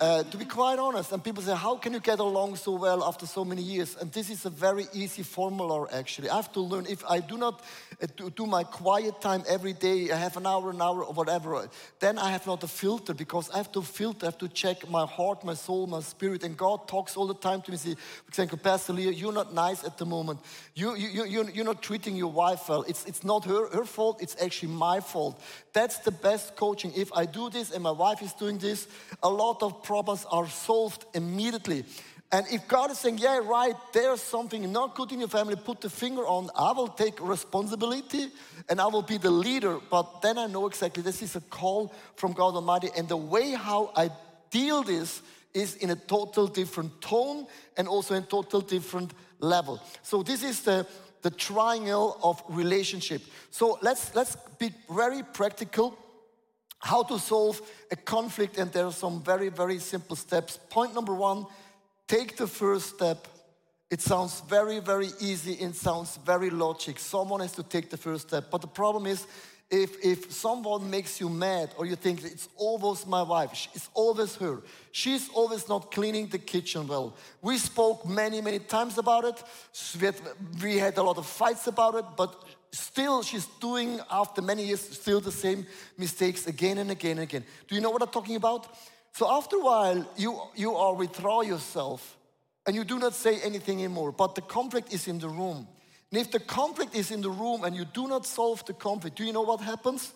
Uh, 0.00 0.22
to 0.24 0.36
be 0.36 0.44
quite 0.44 0.78
honest, 0.78 1.12
and 1.12 1.22
people 1.22 1.42
say, 1.42 1.54
How 1.54 1.76
can 1.76 1.92
you 1.92 2.00
get 2.00 2.18
along 2.18 2.56
so 2.56 2.72
well 2.72 3.04
after 3.04 3.26
so 3.26 3.44
many 3.44 3.62
years? 3.62 3.96
And 4.00 4.10
this 4.12 4.30
is 4.30 4.44
a 4.44 4.50
very 4.50 4.86
easy 4.92 5.22
formula 5.22 5.86
actually. 5.92 6.28
I 6.28 6.36
have 6.36 6.52
to 6.52 6.60
learn 6.60 6.86
if 6.86 7.04
I 7.08 7.20
do 7.20 7.36
not 7.36 7.62
uh, 8.02 8.06
do, 8.34 8.46
my 8.46 8.64
quiet 8.64 9.20
time 9.20 9.44
every 9.48 9.72
day, 9.72 10.10
I 10.10 10.16
have 10.16 10.36
an 10.36 10.46
hour, 10.46 10.70
an 10.70 10.82
hour, 10.82 11.04
or 11.04 11.12
whatever, 11.12 11.68
then 12.00 12.18
I 12.18 12.30
have 12.30 12.46
not 12.46 12.64
a 12.64 12.66
filter 12.66 13.14
because 13.14 13.50
I 13.50 13.58
have 13.58 13.70
to 13.72 13.82
filter, 13.82 14.26
I 14.26 14.28
have 14.28 14.38
to 14.38 14.48
check 14.48 14.88
my 14.88 15.06
heart, 15.06 15.44
my 15.44 15.54
soul, 15.54 15.86
my 15.86 16.00
spirit. 16.00 16.42
And 16.42 16.56
God 16.56 16.88
talks 16.88 17.16
all 17.16 17.26
the 17.26 17.34
time 17.34 17.62
to 17.62 17.70
me. 17.70 17.76
Say, 17.76 17.94
for 17.94 18.28
example, 18.28 18.58
Pastor 18.58 18.92
Leo, 18.92 19.10
you're 19.10 19.32
not 19.32 19.54
nice 19.54 19.84
at 19.84 19.98
the 19.98 20.06
moment. 20.06 20.40
You, 20.74 20.96
you, 20.96 21.08
you, 21.08 21.24
you're, 21.26 21.50
you're 21.50 21.64
not 21.64 21.82
treating 21.82 22.16
your 22.16 22.32
wife 22.32 22.68
well. 22.68 22.84
It's, 22.88 23.04
it's 23.04 23.22
not 23.22 23.44
her, 23.44 23.68
her 23.70 23.84
fault, 23.84 24.22
it's 24.22 24.36
actually 24.42 24.72
my 24.72 25.00
fault. 25.00 25.40
That's 25.72 25.98
the 25.98 26.10
best 26.10 26.56
coaching. 26.56 26.92
If 26.96 27.12
I 27.12 27.26
do 27.26 27.50
this 27.50 27.70
and 27.70 27.82
my 27.82 27.92
wife 27.92 28.22
is 28.22 28.32
doing 28.32 28.58
this, 28.58 28.88
a 29.22 29.28
lot 29.28 29.59
of 29.62 29.82
problems 29.82 30.26
are 30.30 30.48
solved 30.48 31.04
immediately. 31.14 31.84
And 32.32 32.46
if 32.48 32.68
God 32.68 32.92
is 32.92 32.98
saying, 32.98 33.18
yeah, 33.18 33.38
right, 33.38 33.74
there's 33.92 34.22
something 34.22 34.70
not 34.70 34.94
good 34.94 35.10
in 35.10 35.18
your 35.18 35.28
family, 35.28 35.56
put 35.56 35.80
the 35.80 35.90
finger 35.90 36.22
on, 36.22 36.48
I 36.56 36.72
will 36.72 36.88
take 36.88 37.20
responsibility 37.20 38.28
and 38.68 38.80
I 38.80 38.86
will 38.86 39.02
be 39.02 39.18
the 39.18 39.30
leader. 39.30 39.78
But 39.90 40.22
then 40.22 40.38
I 40.38 40.46
know 40.46 40.68
exactly 40.68 41.02
this 41.02 41.22
is 41.22 41.34
a 41.34 41.40
call 41.40 41.92
from 42.14 42.32
God 42.32 42.54
Almighty. 42.54 42.88
And 42.96 43.08
the 43.08 43.16
way 43.16 43.52
how 43.52 43.90
I 43.96 44.10
deal 44.50 44.84
this 44.84 45.22
is 45.54 45.74
in 45.76 45.90
a 45.90 45.96
total 45.96 46.46
different 46.46 47.00
tone 47.00 47.46
and 47.76 47.88
also 47.88 48.14
in 48.14 48.22
total 48.24 48.60
different 48.60 49.12
level. 49.40 49.82
So 50.02 50.22
this 50.22 50.44
is 50.44 50.62
the, 50.62 50.86
the 51.22 51.30
triangle 51.30 52.16
of 52.22 52.40
relationship. 52.48 53.22
So 53.50 53.76
let's, 53.82 54.14
let's 54.14 54.36
be 54.60 54.72
very 54.88 55.24
practical 55.24 55.98
how 56.80 57.02
to 57.02 57.18
solve 57.18 57.60
a 57.90 57.96
conflict 57.96 58.58
and 58.58 58.72
there 58.72 58.86
are 58.86 58.92
some 58.92 59.22
very 59.22 59.50
very 59.50 59.78
simple 59.78 60.16
steps. 60.16 60.58
Point 60.70 60.94
number 60.94 61.14
one 61.14 61.46
take 62.08 62.36
the 62.36 62.46
first 62.46 62.96
step. 62.96 63.28
It 63.90 64.00
sounds 64.00 64.40
very 64.40 64.80
very 64.80 65.10
easy 65.20 65.52
it 65.52 65.76
sounds 65.76 66.16
very 66.24 66.50
logic. 66.50 66.98
Someone 66.98 67.40
has 67.40 67.52
to 67.52 67.62
take 67.62 67.90
the 67.90 67.98
first 67.98 68.28
step. 68.28 68.50
But 68.50 68.62
the 68.62 68.66
problem 68.66 69.06
is 69.06 69.26
if, 69.70 70.04
if 70.04 70.32
someone 70.32 70.90
makes 70.90 71.20
you 71.20 71.28
mad 71.28 71.70
or 71.76 71.86
you 71.86 71.94
think 71.94 72.24
it's 72.24 72.48
always 72.56 73.06
my 73.06 73.22
wife 73.22 73.68
it's 73.72 73.88
always 73.94 74.34
her 74.36 74.62
she's 74.90 75.28
always 75.28 75.68
not 75.68 75.90
cleaning 75.92 76.28
the 76.28 76.38
kitchen 76.38 76.88
well. 76.88 77.14
We 77.42 77.58
spoke 77.58 78.08
many 78.08 78.40
many 78.40 78.58
times 78.58 78.96
about 78.96 79.24
it. 79.24 79.42
We 80.00 80.06
had, 80.06 80.16
we 80.62 80.78
had 80.78 80.96
a 80.96 81.02
lot 81.02 81.18
of 81.18 81.26
fights 81.26 81.66
about 81.66 81.94
it 81.96 82.06
but 82.16 82.42
still 82.72 83.22
she's 83.22 83.46
doing 83.60 84.00
after 84.10 84.42
many 84.42 84.64
years 84.64 84.80
still 84.80 85.20
the 85.20 85.32
same 85.32 85.66
mistakes 85.98 86.46
again 86.46 86.78
and 86.78 86.90
again 86.90 87.12
and 87.12 87.20
again. 87.20 87.44
Do 87.68 87.74
you 87.74 87.80
know 87.80 87.90
what 87.90 88.02
i'm 88.02 88.08
talking 88.08 88.36
about? 88.36 88.68
So 89.12 89.30
after 89.30 89.56
a 89.56 89.60
while 89.60 90.06
you 90.16 90.40
you 90.54 90.74
are 90.74 90.94
withdraw 90.94 91.42
yourself 91.42 92.16
and 92.66 92.76
you 92.76 92.84
do 92.84 92.98
not 92.98 93.14
say 93.14 93.40
anything 93.40 93.78
anymore. 93.78 94.12
But 94.12 94.34
the 94.34 94.42
conflict 94.42 94.92
is 94.92 95.08
in 95.08 95.18
the 95.18 95.28
room. 95.28 95.66
And 96.10 96.20
if 96.20 96.30
the 96.30 96.40
conflict 96.40 96.94
is 96.94 97.10
in 97.10 97.20
the 97.20 97.30
room 97.30 97.64
and 97.64 97.74
you 97.74 97.84
do 97.84 98.08
not 98.08 98.26
solve 98.26 98.64
the 98.66 98.72
conflict 98.74 99.16
do 99.16 99.24
you 99.24 99.32
know 99.32 99.42
what 99.42 99.60
happens? 99.60 100.12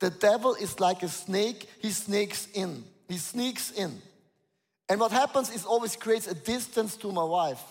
The 0.00 0.10
devil 0.10 0.54
is 0.54 0.78
like 0.78 1.02
a 1.02 1.08
snake. 1.08 1.68
He 1.80 1.90
snakes 1.90 2.48
in. 2.54 2.84
He 3.08 3.18
sneaks 3.18 3.72
in. 3.72 4.00
And 4.88 5.00
what 5.00 5.12
happens 5.12 5.50
is 5.50 5.64
always 5.64 5.96
creates 5.96 6.26
a 6.26 6.34
distance 6.34 6.96
to 6.96 7.12
my 7.12 7.24
wife. 7.24 7.62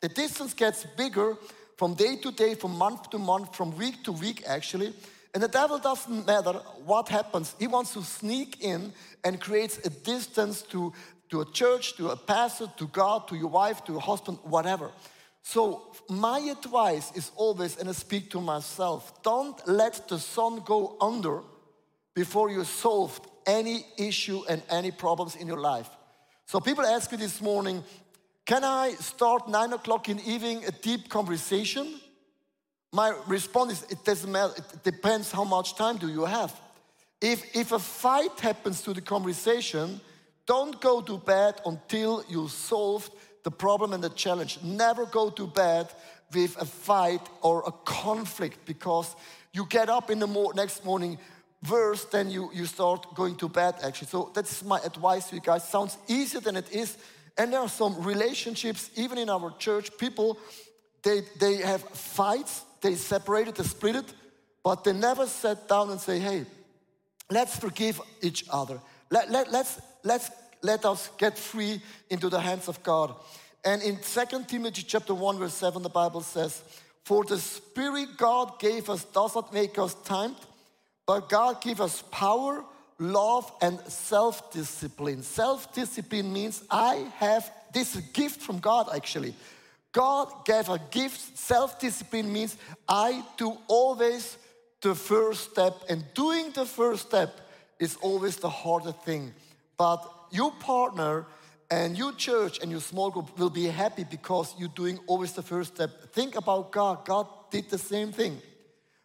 The 0.00 0.08
distance 0.08 0.54
gets 0.54 0.84
bigger 0.96 1.36
from 1.76 1.94
day 1.94 2.16
to 2.16 2.30
day, 2.30 2.54
from 2.54 2.76
month 2.76 3.10
to 3.10 3.18
month, 3.18 3.54
from 3.54 3.76
week 3.76 4.04
to 4.04 4.12
week, 4.12 4.42
actually. 4.46 4.92
And 5.34 5.42
the 5.42 5.48
devil 5.48 5.78
doesn't 5.78 6.26
matter 6.26 6.52
what 6.84 7.08
happens. 7.08 7.56
He 7.58 7.66
wants 7.66 7.94
to 7.94 8.02
sneak 8.02 8.62
in 8.62 8.92
and 9.24 9.40
creates 9.40 9.78
a 9.84 9.90
distance 9.90 10.62
to, 10.62 10.92
to 11.30 11.40
a 11.40 11.50
church, 11.50 11.96
to 11.96 12.10
a 12.10 12.16
pastor, 12.16 12.70
to 12.76 12.86
God, 12.86 13.26
to 13.28 13.36
your 13.36 13.48
wife, 13.48 13.84
to 13.84 13.92
your 13.92 14.00
husband, 14.00 14.38
whatever. 14.44 14.90
So 15.42 15.92
my 16.08 16.38
advice 16.38 17.10
is 17.14 17.32
always, 17.36 17.76
and 17.78 17.88
I 17.88 17.92
speak 17.92 18.30
to 18.30 18.40
myself, 18.40 19.22
don't 19.22 19.60
let 19.68 20.08
the 20.08 20.18
sun 20.18 20.62
go 20.64 20.96
under 21.00 21.42
before 22.14 22.50
you 22.50 22.64
solved 22.64 23.26
any 23.46 23.84
issue 23.98 24.42
and 24.48 24.62
any 24.70 24.90
problems 24.90 25.36
in 25.36 25.46
your 25.46 25.60
life. 25.60 25.90
So 26.46 26.60
people 26.60 26.86
ask 26.86 27.10
me 27.10 27.18
this 27.18 27.40
morning, 27.40 27.82
can 28.46 28.64
I 28.64 28.92
start 28.92 29.48
nine 29.48 29.72
o'clock 29.72 30.08
in 30.08 30.18
the 30.18 30.30
evening 30.30 30.64
a 30.64 30.70
deep 30.70 31.08
conversation? 31.08 32.00
My 32.92 33.16
response 33.26 33.72
is 33.72 33.90
it 33.90 34.04
doesn't 34.04 34.30
matter. 34.30 34.52
It 34.56 34.84
depends 34.84 35.32
how 35.32 35.44
much 35.44 35.74
time 35.74 35.96
do 35.96 36.08
you 36.08 36.24
have. 36.24 36.54
If, 37.20 37.56
if 37.56 37.72
a 37.72 37.78
fight 37.78 38.38
happens 38.38 38.82
to 38.82 38.92
the 38.92 39.00
conversation, 39.00 40.00
don't 40.46 40.80
go 40.80 41.00
to 41.00 41.18
bed 41.18 41.60
until 41.64 42.22
you 42.28 42.48
solved 42.48 43.10
the 43.44 43.50
problem 43.50 43.92
and 43.94 44.04
the 44.04 44.10
challenge. 44.10 44.58
Never 44.62 45.06
go 45.06 45.30
to 45.30 45.46
bed 45.46 45.88
with 46.34 46.60
a 46.60 46.66
fight 46.66 47.26
or 47.40 47.62
a 47.66 47.72
conflict 47.72 48.66
because 48.66 49.16
you 49.52 49.66
get 49.66 49.88
up 49.88 50.10
in 50.10 50.18
the 50.18 50.26
mo- 50.26 50.52
next 50.54 50.84
morning 50.84 51.18
worse 51.70 52.04
than 52.04 52.30
you, 52.30 52.50
you 52.52 52.66
start 52.66 53.14
going 53.14 53.36
to 53.36 53.48
bed 53.48 53.74
actually. 53.82 54.08
So 54.08 54.30
that's 54.34 54.62
my 54.62 54.80
advice 54.84 55.30
to 55.30 55.36
you 55.36 55.40
guys. 55.40 55.66
Sounds 55.66 55.96
easier 56.08 56.40
than 56.40 56.56
it 56.56 56.70
is. 56.72 56.98
And 57.36 57.52
there 57.52 57.60
are 57.60 57.68
some 57.68 58.02
relationships, 58.02 58.90
even 58.96 59.18
in 59.18 59.28
our 59.28 59.50
church, 59.58 59.96
people, 59.98 60.38
they, 61.02 61.22
they 61.38 61.56
have 61.56 61.82
fights, 61.82 62.62
they 62.80 62.94
separated, 62.94 63.56
they 63.56 63.64
split 63.64 63.96
it, 63.96 64.14
but 64.62 64.84
they 64.84 64.92
never 64.92 65.26
sat 65.26 65.68
down 65.68 65.90
and 65.90 66.00
say, 66.00 66.18
hey, 66.18 66.46
let's 67.30 67.56
forgive 67.56 68.00
each 68.22 68.44
other. 68.50 68.80
Let, 69.10 69.30
let, 69.30 69.52
let's, 69.52 69.80
let's 70.04 70.30
let 70.62 70.84
us 70.86 71.10
get 71.18 71.36
free 71.36 71.80
into 72.08 72.28
the 72.28 72.40
hands 72.40 72.68
of 72.68 72.82
God. 72.82 73.14
And 73.64 73.82
in 73.82 73.98
2 73.98 74.44
Timothy 74.46 74.82
chapter 74.82 75.14
1, 75.14 75.38
verse 75.38 75.54
7, 75.54 75.82
the 75.82 75.88
Bible 75.88 76.22
says, 76.22 76.62
For 77.04 77.24
the 77.24 77.38
Spirit 77.38 78.16
God 78.16 78.58
gave 78.58 78.88
us 78.88 79.04
does 79.04 79.34
not 79.34 79.52
make 79.52 79.78
us 79.78 79.94
timed, 80.04 80.36
but 81.06 81.28
God 81.28 81.60
gave 81.60 81.80
us 81.80 82.02
power, 82.10 82.64
love, 82.98 83.50
and 83.60 83.78
self 83.80 84.52
discipline. 84.52 85.22
Self 85.22 85.72
discipline 85.74 86.32
means 86.32 86.62
I 86.70 87.06
have 87.16 87.50
this 87.72 87.96
gift 88.12 88.40
from 88.40 88.58
God 88.58 88.88
actually. 88.94 89.34
God 89.92 90.44
gave 90.44 90.68
a 90.68 90.80
gift. 90.90 91.38
Self 91.38 91.78
discipline 91.78 92.32
means 92.32 92.56
I 92.88 93.24
do 93.36 93.56
always 93.68 94.38
the 94.80 94.94
first 94.94 95.50
step, 95.50 95.74
and 95.88 96.04
doing 96.14 96.50
the 96.52 96.66
first 96.66 97.06
step 97.06 97.40
is 97.78 97.96
always 98.02 98.36
the 98.36 98.50
harder 98.50 98.92
thing. 98.92 99.32
But 99.76 100.04
your 100.30 100.52
partner 100.52 101.26
and 101.70 101.96
your 101.96 102.12
church 102.12 102.58
and 102.60 102.70
your 102.70 102.80
small 102.80 103.10
group 103.10 103.38
will 103.38 103.50
be 103.50 103.64
happy 103.66 104.04
because 104.04 104.54
you're 104.58 104.68
doing 104.68 104.98
always 105.06 105.32
the 105.32 105.42
first 105.42 105.74
step. 105.74 106.12
Think 106.12 106.36
about 106.36 106.70
God. 106.70 107.04
God 107.04 107.26
did 107.50 107.70
the 107.70 107.78
same 107.78 108.12
thing. 108.12 108.40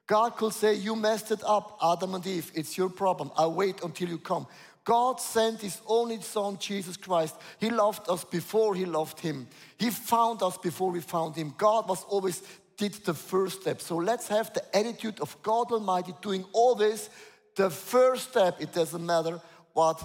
God 0.10 0.38
could 0.38 0.54
say, 0.54 0.74
You 0.74 0.96
messed 0.96 1.30
it 1.30 1.44
up, 1.46 1.78
Adam 1.84 2.16
and 2.16 2.26
Eve. 2.26 2.52
It's 2.56 2.76
your 2.76 2.90
problem. 2.90 3.30
I'll 3.38 3.54
wait 3.54 3.84
until 3.84 4.10
you 4.10 4.18
come. 4.18 4.48
God 4.84 5.22
sent 5.22 5.62
His 5.62 5.80
only 5.86 6.20
Son, 6.22 6.58
Jesus 6.58 6.98
Christ. 6.98 7.36
He 7.60 7.70
loved 7.70 8.10
us 8.10 8.24
before 8.24 8.74
He 8.74 8.86
loved 8.86 9.20
Him. 9.20 9.48
He 9.78 9.92
found 9.92 10.42
us 10.42 10.58
before 10.58 10.90
we 10.90 11.00
found 11.00 11.36
Him. 11.36 11.54
God 11.56 11.88
was 11.88 12.04
always 12.06 12.42
did 12.76 12.94
the 13.06 13.14
first 13.14 13.62
step. 13.62 13.82
So 13.82 13.98
let's 13.98 14.28
have 14.30 14.52
the 14.52 14.64
attitude 14.76 15.20
of 15.20 15.40
God 15.44 15.72
Almighty 15.72 16.16
doing 16.24 16.44
always 16.54 17.12
the 17.56 17.70
first 17.70 18.32
step. 18.32 18.60
It 18.60 18.74
doesn't 18.74 19.06
matter 19.06 19.40
what 19.74 20.04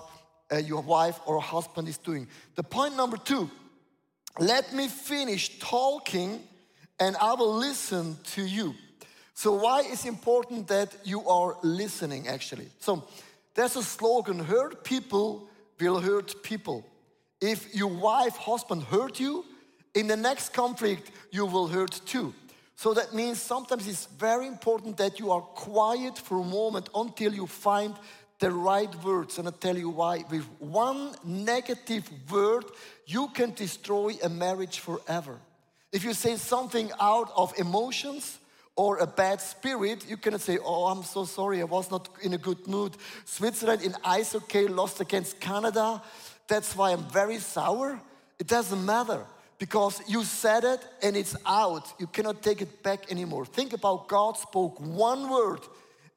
uh, 0.53 0.59
your 0.59 0.83
wife 0.83 1.19
or 1.25 1.41
husband 1.41 1.89
is 1.89 1.97
doing. 1.97 2.29
The 2.57 2.63
point 2.63 2.95
number 2.95 3.17
two 3.17 3.51
let 4.39 4.75
me 4.75 4.89
finish 4.89 5.59
talking 5.61 6.43
and 7.01 7.17
I 7.17 7.33
will 7.33 7.55
listen 7.55 8.19
to 8.35 8.43
you. 8.43 8.75
So, 9.35 9.53
why 9.53 9.81
is 9.81 10.07
important 10.07 10.69
that 10.69 10.95
you 11.05 11.29
are 11.29 11.57
listening 11.63 12.29
actually? 12.29 12.69
So, 12.79 13.05
there's 13.55 13.77
a 13.77 13.83
slogan 13.83 14.39
hurt 14.39 14.85
people 14.85 15.49
will 15.81 16.01
hurt 16.01 16.43
people. 16.43 16.85
If 17.41 17.75
your 17.75 17.89
wife, 17.91 18.37
husband 18.37 18.85
hurt 18.85 19.21
you 19.21 19.45
in 19.95 20.07
the 20.07 20.17
next 20.17 20.53
conflict, 20.53 21.11
you 21.31 21.47
will 21.47 21.69
hurt 21.69 22.01
too. 22.07 22.35
So 22.77 22.95
that 22.95 23.15
means 23.15 23.41
sometimes 23.41 23.87
it's 23.87 24.07
very 24.07 24.47
important 24.47 24.97
that 24.97 25.21
you 25.21 25.31
are 25.31 25.41
quiet 25.41 26.19
for 26.19 26.41
a 26.41 26.45
moment 26.45 26.89
until 26.95 27.33
you 27.33 27.47
find 27.47 27.95
the 28.41 28.51
right 28.51 28.93
words. 29.05 29.39
And 29.39 29.47
I'll 29.47 29.53
tell 29.53 29.79
you 29.79 29.91
why. 29.91 30.25
With 30.31 30.45
one 30.59 31.15
negative 31.25 32.09
word, 32.31 32.65
you 33.07 33.29
can 33.29 33.53
destroy 33.53 34.17
a 34.23 34.29
marriage 34.29 34.81
forever. 34.81 35.39
If 35.93 36.03
you 36.03 36.15
say 36.15 36.37
something 36.37 36.91
out 37.01 37.31
of 37.37 37.57
emotions, 37.59 38.39
or 38.77 38.99
a 38.99 39.07
bad 39.07 39.41
spirit, 39.41 40.09
you 40.09 40.17
cannot 40.17 40.41
say, 40.41 40.59
Oh, 40.59 40.87
I'm 40.87 41.03
so 41.03 41.25
sorry, 41.25 41.61
I 41.61 41.65
was 41.65 41.91
not 41.91 42.09
in 42.23 42.35
a 42.35 42.39
good 42.39 42.67
mood. 42.67 42.97
Switzerland 43.25 43.83
in 43.83 43.95
ice 44.05 44.33
hockey 44.33 44.69
lost 44.69 45.01
against 45.01 45.41
Canada. 45.41 46.03
That's 46.49 46.77
why 46.77 46.93
I'm 46.93 47.05
very 47.05 47.39
sour. 47.39 48.01
It 48.39 48.47
doesn't 48.47 48.85
matter 48.85 49.25
because 49.59 50.03
you 50.09 50.25
said 50.25 50.65
it 50.65 50.81
and 51.03 51.17
it's 51.17 51.37
out. 51.47 51.93
You 51.99 52.07
cannot 52.09 52.43
take 52.43 52.61
it 52.61 52.83
back 52.83 53.11
anymore. 53.11 53.47
Think 53.47 53.73
about 53.73 54.09
God 54.09 54.37
spoke 54.37 54.81
one 54.81 55.31
word 55.31 55.61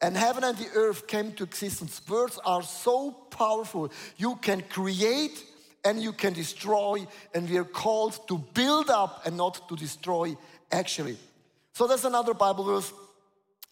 and 0.01 0.15
heaven 0.15 0.43
and 0.43 0.57
the 0.57 0.69
earth 0.75 1.07
came 1.07 1.31
to 1.33 1.43
existence. 1.43 2.01
Words 2.07 2.39
are 2.45 2.63
so 2.63 3.11
powerful. 3.11 3.91
You 4.17 4.35
can 4.35 4.61
create 4.61 5.43
and 5.83 6.01
you 6.01 6.11
can 6.11 6.33
destroy, 6.33 7.07
and 7.33 7.49
we 7.49 7.57
are 7.57 7.63
called 7.63 8.27
to 8.27 8.37
build 8.53 8.89
up 8.89 9.25
and 9.25 9.37
not 9.37 9.69
to 9.69 9.75
destroy, 9.75 10.35
actually. 10.71 11.17
So 11.77 11.85
there's 11.85 12.05
another 12.05 12.33
Bible 12.33 12.63
verse, 12.63 12.91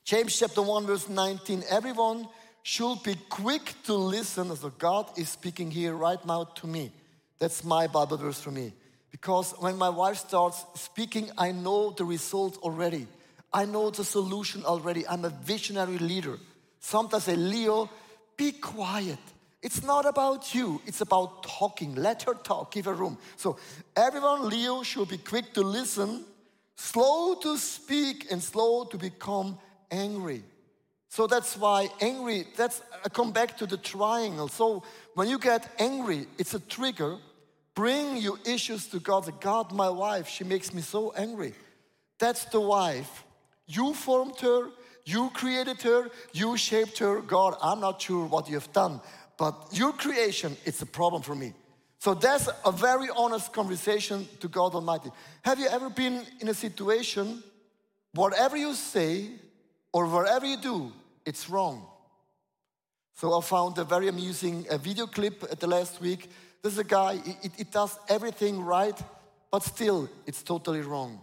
James 0.03 0.37
chapter 0.37 0.61
1, 0.61 0.85
verse 0.85 1.09
19. 1.09 1.63
Everyone 1.67 2.27
should 2.61 3.01
be 3.01 3.15
quick 3.29 3.73
to 3.85 3.95
listen. 3.95 4.55
So 4.55 4.69
God 4.77 5.09
is 5.17 5.29
speaking 5.29 5.71
here 5.71 5.95
right 5.95 6.23
now 6.23 6.43
to 6.43 6.67
me. 6.67 6.91
That's 7.39 7.63
my 7.63 7.87
Bible 7.87 8.17
verse 8.17 8.39
for 8.39 8.51
me. 8.51 8.73
Because 9.09 9.53
when 9.53 9.75
my 9.75 9.89
wife 9.89 10.17
starts 10.17 10.63
speaking, 10.75 11.31
I 11.35 11.51
know 11.51 11.95
the 11.97 12.05
result 12.05 12.57
already. 12.57 13.07
I 13.51 13.65
know 13.65 13.89
the 13.89 14.03
solution 14.03 14.63
already. 14.65 15.07
I'm 15.07 15.25
a 15.25 15.29
visionary 15.29 15.97
leader. 15.97 16.37
Sometimes 16.79 17.27
I 17.27 17.31
say, 17.31 17.37
Leo, 17.37 17.89
be 18.37 18.51
quiet. 18.51 19.17
It's 19.63 19.81
not 19.81 20.05
about 20.05 20.53
you, 20.53 20.79
it's 20.85 21.01
about 21.01 21.41
talking. 21.41 21.95
Let 21.95 22.21
her 22.21 22.35
talk, 22.35 22.71
give 22.71 22.85
her 22.85 22.93
room. 22.93 23.17
So, 23.35 23.57
everyone, 23.95 24.47
Leo, 24.47 24.83
should 24.83 25.09
be 25.09 25.17
quick 25.17 25.55
to 25.55 25.61
listen, 25.61 26.23
slow 26.75 27.35
to 27.35 27.57
speak, 27.57 28.31
and 28.31 28.41
slow 28.41 28.85
to 28.85 28.97
become 28.97 29.57
angry. 29.91 30.43
So 31.09 31.27
that's 31.27 31.55
why 31.55 31.89
angry, 32.01 32.45
that's 32.57 32.81
I 33.03 33.09
come 33.09 33.31
back 33.31 33.57
to 33.57 33.65
the 33.65 33.77
triangle. 33.77 34.47
So 34.49 34.83
when 35.13 35.29
you 35.29 35.39
get 35.39 35.69
angry, 35.79 36.27
it's 36.37 36.53
a 36.53 36.59
trigger 36.59 37.17
Bring 37.75 38.15
your 38.15 38.39
issues 38.45 38.87
to 38.87 38.99
God. 38.99 39.29
God, 39.41 39.73
my 39.73 39.89
wife, 39.89 40.29
she 40.29 40.45
makes 40.45 40.73
me 40.73 40.81
so 40.81 41.11
angry. 41.11 41.53
That's 42.17 42.45
the 42.45 42.61
wife. 42.61 43.25
You 43.67 43.93
formed 43.93 44.39
her, 44.39 44.69
you 45.03 45.29
created 45.31 45.81
her, 45.81 46.09
you 46.31 46.55
shaped 46.55 46.97
her. 46.99 47.21
God, 47.21 47.57
I'm 47.61 47.81
not 47.81 48.01
sure 48.01 48.25
what 48.25 48.47
you 48.47 48.55
have 48.55 48.71
done, 48.71 49.01
but 49.37 49.67
your 49.73 49.91
creation, 49.91 50.55
it's 50.63 50.81
a 50.81 50.85
problem 50.85 51.21
for 51.21 51.35
me. 51.35 51.53
So 52.05 52.13
that's 52.13 52.47
a 52.63 52.71
very 52.71 53.09
honest 53.17 53.51
conversation 53.51 54.27
to 54.39 54.47
God 54.47 54.75
Almighty. 54.75 55.09
Have 55.41 55.57
you 55.59 55.67
ever 55.67 55.89
been 55.89 56.21
in 56.39 56.49
a 56.49 56.53
situation, 56.53 57.41
whatever 58.13 58.55
you 58.55 58.75
say 58.75 59.31
or 59.91 60.05
whatever 60.05 60.45
you 60.45 60.57
do, 60.57 60.91
it's 61.25 61.49
wrong? 61.49 61.87
So 63.15 63.35
I 63.35 63.41
found 63.41 63.79
a 63.79 63.83
very 63.83 64.07
amusing 64.07 64.67
a 64.69 64.77
video 64.77 65.07
clip 65.07 65.45
at 65.51 65.59
the 65.59 65.65
last 65.65 65.99
week 65.99 66.29
there's 66.61 66.77
a 66.77 66.83
guy, 66.83 67.13
it, 67.41 67.51
it 67.57 67.71
does 67.71 67.97
everything 68.07 68.61
right, 68.61 69.01
but 69.49 69.63
still, 69.63 70.07
it's 70.27 70.43
totally 70.43 70.81
wrong. 70.81 71.19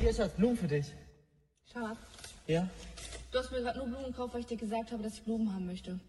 Hier, 0.00 0.12
Schatz, 0.12 0.34
Blumen 0.34 0.56
für 0.56 0.66
dich. 0.66 0.86
Schatz, 1.72 1.98
Ja? 2.48 2.68
du 3.30 3.38
hast 3.38 3.52
mir 3.52 3.60
gerade 3.60 3.78
nur 3.78 3.86
Blumen 3.86 4.06
gekauft, 4.06 4.34
weil 4.34 4.40
ich 4.40 4.46
dir 4.48 4.56
gesagt 4.56 4.90
habe, 4.90 5.04
dass 5.04 5.14
ich 5.14 5.22
Blumen 5.22 5.54
haben 5.54 5.66
möchte. 5.66 6.00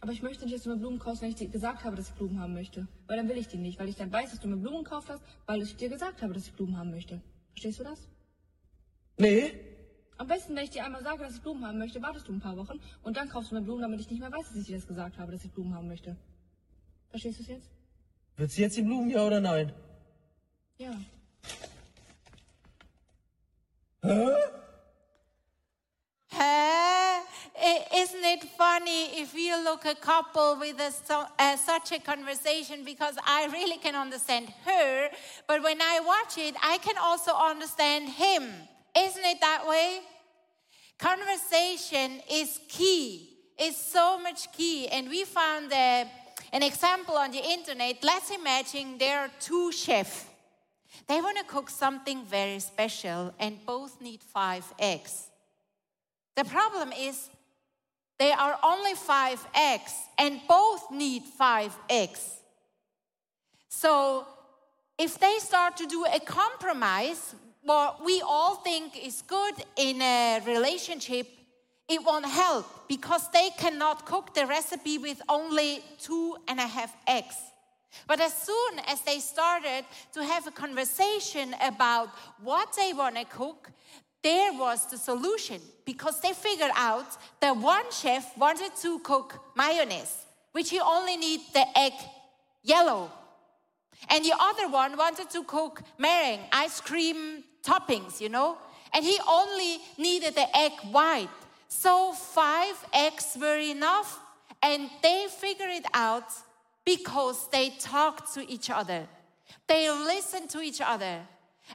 Aber 0.00 0.12
ich 0.12 0.22
möchte 0.22 0.44
nicht, 0.44 0.54
dass 0.54 0.62
du 0.62 0.70
mir 0.70 0.76
Blumen 0.76 0.98
kaufst, 0.98 1.22
wenn 1.22 1.30
ich 1.30 1.34
dir 1.34 1.48
gesagt 1.48 1.84
habe, 1.84 1.96
dass 1.96 2.08
ich 2.08 2.14
Blumen 2.14 2.40
haben 2.40 2.54
möchte. 2.54 2.86
Weil 3.06 3.16
dann 3.16 3.28
will 3.28 3.36
ich 3.36 3.48
die 3.48 3.56
nicht, 3.56 3.78
weil 3.80 3.88
ich 3.88 3.96
dann 3.96 4.12
weiß, 4.12 4.30
dass 4.30 4.40
du 4.40 4.46
mir 4.48 4.56
Blumen 4.56 4.84
gekauft 4.84 5.08
hast, 5.08 5.22
weil 5.46 5.60
ich 5.62 5.76
dir 5.76 5.88
gesagt 5.88 6.22
habe, 6.22 6.32
dass 6.34 6.46
ich 6.46 6.52
Blumen 6.52 6.76
haben 6.76 6.90
möchte. 6.90 7.20
Verstehst 7.50 7.80
du 7.80 7.84
das? 7.84 8.06
Nee? 9.16 9.52
Am 10.16 10.26
besten, 10.28 10.54
wenn 10.54 10.64
ich 10.64 10.70
dir 10.70 10.84
einmal 10.84 11.02
sage, 11.02 11.22
dass 11.24 11.34
ich 11.34 11.42
Blumen 11.42 11.66
haben 11.66 11.78
möchte, 11.78 12.00
wartest 12.02 12.28
du 12.28 12.32
ein 12.32 12.40
paar 12.40 12.56
Wochen 12.56 12.80
und 13.02 13.16
dann 13.16 13.28
kaufst 13.28 13.50
du 13.50 13.56
mir 13.56 13.62
Blumen, 13.62 13.82
damit 13.82 14.00
ich 14.00 14.10
nicht 14.10 14.20
mehr 14.20 14.30
weiß, 14.32 14.48
dass 14.48 14.56
ich 14.56 14.66
dir 14.66 14.76
das 14.76 14.86
gesagt 14.86 15.18
habe, 15.18 15.32
dass 15.32 15.44
ich 15.44 15.50
Blumen 15.52 15.74
haben 15.74 15.88
möchte. 15.88 16.16
Verstehst 17.10 17.38
du 17.38 17.42
es 17.42 17.48
jetzt? 17.48 17.70
Wird 18.36 18.50
sie 18.50 18.62
jetzt 18.62 18.76
die 18.76 18.82
Blumen, 18.82 19.10
ja 19.10 19.26
oder 19.26 19.40
nein? 19.40 19.72
Ja. 20.78 20.92
Huh? 24.04 24.36
I- 26.32 26.97
Isn't 27.60 28.24
it 28.24 28.44
funny 28.56 29.20
if 29.20 29.34
you 29.34 29.62
look 29.64 29.84
a 29.84 29.94
couple 29.94 30.58
with 30.60 30.80
a, 30.80 31.56
such 31.56 31.92
a 31.92 31.98
conversation? 31.98 32.84
Because 32.84 33.16
I 33.26 33.46
really 33.46 33.78
can 33.78 33.96
understand 33.96 34.52
her, 34.64 35.08
but 35.46 35.62
when 35.62 35.80
I 35.82 36.00
watch 36.00 36.38
it, 36.38 36.54
I 36.62 36.78
can 36.78 36.96
also 36.98 37.32
understand 37.32 38.10
him. 38.10 38.44
Isn't 38.96 39.24
it 39.24 39.40
that 39.40 39.66
way? 39.66 40.00
Conversation 40.98 42.20
is 42.30 42.60
key. 42.68 43.36
It's 43.58 43.92
so 43.92 44.20
much 44.20 44.52
key, 44.52 44.86
and 44.86 45.08
we 45.08 45.24
found 45.24 45.72
uh, 45.72 46.04
an 46.52 46.62
example 46.62 47.16
on 47.16 47.32
the 47.32 47.44
internet. 47.44 47.96
Let's 48.04 48.30
imagine 48.30 48.98
there 48.98 49.20
are 49.20 49.30
two 49.40 49.72
chefs. 49.72 50.26
They 51.08 51.20
want 51.20 51.38
to 51.38 51.44
cook 51.44 51.70
something 51.70 52.24
very 52.24 52.60
special, 52.60 53.34
and 53.40 53.58
both 53.66 54.00
need 54.00 54.22
five 54.22 54.64
eggs. 54.78 55.28
The 56.36 56.44
problem 56.44 56.92
is 56.92 57.28
there 58.18 58.36
are 58.36 58.58
only 58.62 58.94
five 58.94 59.46
eggs, 59.54 59.94
and 60.18 60.40
both 60.48 60.90
need 60.90 61.22
five 61.22 61.76
eggs. 61.88 62.38
So 63.68 64.26
if 64.98 65.18
they 65.18 65.38
start 65.38 65.76
to 65.76 65.86
do 65.86 66.04
a 66.04 66.18
compromise, 66.18 67.34
what 67.62 68.04
we 68.04 68.20
all 68.22 68.56
think 68.56 68.96
is 68.96 69.22
good 69.22 69.54
in 69.76 70.02
a 70.02 70.40
relationship, 70.44 71.28
it 71.88 72.02
won't 72.04 72.26
help 72.26 72.88
because 72.88 73.30
they 73.30 73.50
cannot 73.56 74.04
cook 74.04 74.34
the 74.34 74.46
recipe 74.46 74.98
with 74.98 75.22
only 75.28 75.82
two 76.00 76.36
and 76.48 76.58
a 76.58 76.66
half 76.66 76.94
eggs. 77.06 77.36
But 78.06 78.20
as 78.20 78.34
soon 78.34 78.80
as 78.86 79.00
they 79.02 79.18
started 79.18 79.84
to 80.12 80.24
have 80.24 80.46
a 80.46 80.50
conversation 80.50 81.54
about 81.62 82.08
what 82.42 82.74
they 82.76 82.92
want 82.92 83.16
to 83.16 83.24
cook, 83.24 83.70
there 84.22 84.52
was 84.52 84.86
the 84.86 84.98
solution 84.98 85.60
because 85.84 86.20
they 86.20 86.32
figured 86.32 86.70
out 86.74 87.06
that 87.40 87.56
one 87.56 87.90
chef 87.90 88.36
wanted 88.36 88.74
to 88.82 88.98
cook 89.00 89.40
mayonnaise, 89.56 90.26
which 90.52 90.70
he 90.70 90.80
only 90.80 91.16
need 91.16 91.40
the 91.52 91.64
egg 91.78 91.92
yellow. 92.62 93.10
And 94.10 94.24
the 94.24 94.34
other 94.38 94.68
one 94.68 94.96
wanted 94.96 95.30
to 95.30 95.44
cook 95.44 95.82
meringue, 95.98 96.40
ice 96.52 96.80
cream 96.80 97.44
toppings, 97.62 98.20
you 98.20 98.28
know? 98.28 98.58
And 98.92 99.04
he 99.04 99.18
only 99.28 99.78
needed 99.96 100.34
the 100.34 100.56
egg 100.56 100.72
white. 100.90 101.28
So 101.68 102.12
five 102.12 102.74
eggs 102.92 103.36
were 103.40 103.58
enough, 103.58 104.18
and 104.62 104.88
they 105.02 105.26
figured 105.28 105.70
it 105.70 105.86
out 105.92 106.30
because 106.84 107.48
they 107.50 107.70
talked 107.78 108.34
to 108.34 108.50
each 108.50 108.70
other. 108.70 109.06
They 109.66 109.90
listened 109.90 110.48
to 110.50 110.60
each 110.60 110.80
other. 110.80 111.20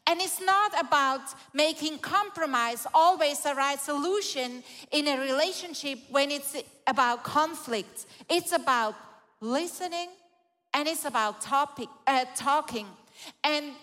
And 0.08 0.19
it's 0.21 0.41
not 0.41 0.79
about 0.79 1.21
making 1.53 1.99
compromise 1.99 2.86
always 2.93 3.39
the 3.41 3.56
right 3.56 3.79
solution 3.79 4.63
in 4.91 5.08
a 5.08 5.19
relationship 5.19 5.99
when 6.10 6.32
it's 6.32 6.56
about 6.88 7.23
conflict. 7.23 8.06
It's 8.29 8.51
about 8.51 8.95
listening 9.39 10.10
and 10.73 10.88
it's 10.88 11.06
about 11.06 11.41
topic, 11.41 11.88
uh, 12.08 12.25
talking. 12.36 12.88
And 13.43 13.73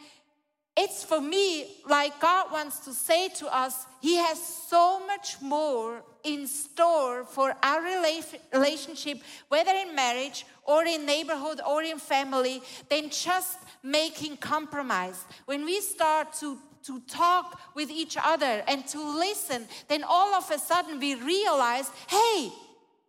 it's 0.76 1.04
for 1.04 1.20
me 1.20 1.76
like 1.88 2.20
God 2.20 2.52
wants 2.52 2.80
to 2.80 2.94
say 2.94 3.28
to 3.36 3.54
us, 3.54 3.86
He 4.00 4.16
has 4.16 4.38
so 4.42 5.04
much 5.06 5.40
more 5.40 6.02
in 6.24 6.46
store 6.46 7.24
for 7.24 7.54
our 7.62 7.80
rela- 7.80 8.38
relationship, 8.52 9.18
whether 9.48 9.72
in 9.72 9.94
marriage 9.94 10.46
or 10.64 10.84
in 10.84 11.06
neighborhood 11.06 11.60
or 11.66 11.82
in 11.82 11.98
family, 11.98 12.62
than 12.88 13.10
just 13.10 13.58
making 13.82 14.36
compromise. 14.38 15.24
When 15.46 15.64
we 15.64 15.80
start 15.80 16.32
to 16.40 16.58
to 16.82 17.00
talk 17.00 17.60
with 17.74 17.90
each 17.90 18.16
other 18.22 18.62
and 18.66 18.86
to 18.88 19.00
listen, 19.18 19.66
then 19.88 20.02
all 20.02 20.34
of 20.34 20.50
a 20.50 20.58
sudden 20.58 20.98
we 20.98 21.14
realize, 21.14 21.90
hey, 22.08 22.50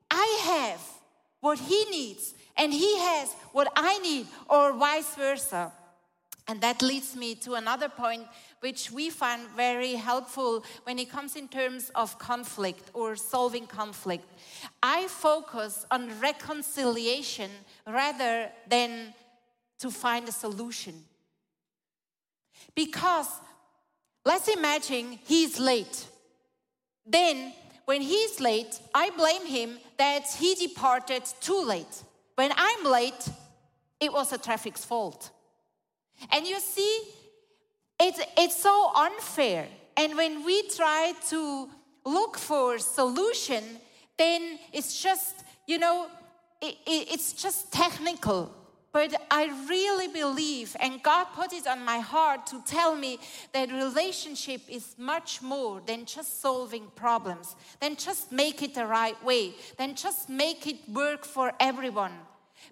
I 0.09 0.39
have 0.43 0.81
what 1.39 1.57
he 1.57 1.85
needs 1.85 2.33
and 2.57 2.73
he 2.73 2.97
has 2.99 3.33
what 3.53 3.71
I 3.75 3.97
need, 3.99 4.27
or 4.49 4.73
vice 4.73 5.15
versa. 5.15 5.71
And 6.47 6.59
that 6.61 6.81
leads 6.81 7.15
me 7.15 7.35
to 7.35 7.53
another 7.53 7.87
point 7.87 8.23
which 8.59 8.91
we 8.91 9.09
find 9.09 9.47
very 9.55 9.93
helpful 9.93 10.63
when 10.83 10.99
it 10.99 11.09
comes 11.09 11.35
in 11.35 11.47
terms 11.47 11.91
of 11.95 12.19
conflict 12.19 12.91
or 12.93 13.15
solving 13.15 13.65
conflict. 13.65 14.25
I 14.83 15.07
focus 15.07 15.85
on 15.89 16.19
reconciliation 16.19 17.49
rather 17.87 18.49
than 18.67 19.13
to 19.81 19.91
find 19.91 20.27
a 20.27 20.31
solution. 20.31 20.93
Because 22.75 23.27
let's 24.25 24.47
imagine 24.47 25.19
he's 25.25 25.59
late. 25.59 26.05
Then, 27.05 27.53
when 27.85 28.01
he's 28.01 28.39
late, 28.39 28.79
I 28.93 29.09
blame 29.09 29.45
him 29.45 29.79
that 29.97 30.27
he 30.39 30.55
departed 30.55 31.23
too 31.41 31.63
late. 31.63 32.03
When 32.35 32.51
I'm 32.55 32.85
late, 32.85 33.27
it 33.99 34.13
was 34.13 34.29
the 34.29 34.37
traffic's 34.37 34.85
fault. 34.85 35.31
And 36.31 36.45
you 36.45 36.59
see, 36.59 37.01
it's, 37.99 38.21
it's 38.37 38.61
so 38.61 38.91
unfair. 38.95 39.67
And 39.97 40.15
when 40.15 40.45
we 40.45 40.67
try 40.69 41.13
to 41.29 41.69
look 42.05 42.37
for 42.37 42.77
solution, 42.79 43.63
then 44.17 44.59
it's 44.71 45.01
just, 45.01 45.43
you 45.67 45.79
know, 45.79 46.07
it, 46.61 46.77
it, 46.85 47.13
it's 47.13 47.33
just 47.33 47.71
technical. 47.73 48.53
But 48.93 49.13
I 49.31 49.45
really 49.69 50.09
believe, 50.09 50.75
and 50.79 51.01
God 51.01 51.27
put 51.33 51.53
it 51.53 51.65
on 51.65 51.85
my 51.85 51.99
heart 51.99 52.45
to 52.47 52.61
tell 52.65 52.95
me 52.95 53.19
that 53.53 53.71
relationship 53.71 54.61
is 54.67 54.95
much 54.97 55.41
more 55.41 55.81
than 55.85 56.05
just 56.05 56.41
solving 56.41 56.87
problems, 56.95 57.55
than 57.79 57.95
just 57.95 58.33
make 58.33 58.61
it 58.61 58.75
the 58.75 58.85
right 58.85 59.21
way, 59.23 59.53
than 59.77 59.95
just 59.95 60.29
make 60.29 60.67
it 60.67 60.77
work 60.89 61.23
for 61.23 61.53
everyone. 61.59 62.11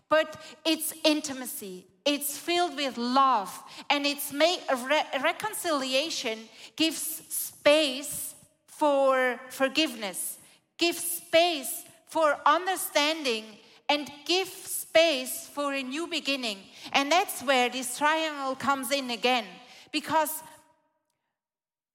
But 0.10 0.42
it's 0.66 0.94
intimacy, 1.06 1.86
it's 2.06 2.38
filled 2.38 2.76
with 2.76 2.98
love, 2.98 3.52
and 3.90 4.06
it's 4.06 4.34
made 4.34 4.60
re- 4.90 5.06
reconciliation 5.24 6.40
gives 6.76 7.22
space 7.30 8.36
for 8.68 9.40
forgiveness, 9.50 10.38
gives 10.78 11.00
space 11.00 11.84
for 12.08 12.38
understanding, 12.46 13.46
and 13.90 14.10
give 14.26 14.48
space 14.48 15.50
for 15.52 15.74
a 15.74 15.84
new 15.84 16.08
beginning. 16.08 16.60
And 16.94 17.12
that's 17.12 17.42
where 17.42 17.70
this 17.70 17.98
triangle 17.98 18.56
comes 18.56 18.92
in 18.92 19.10
again. 19.10 19.46
Because 19.92 20.44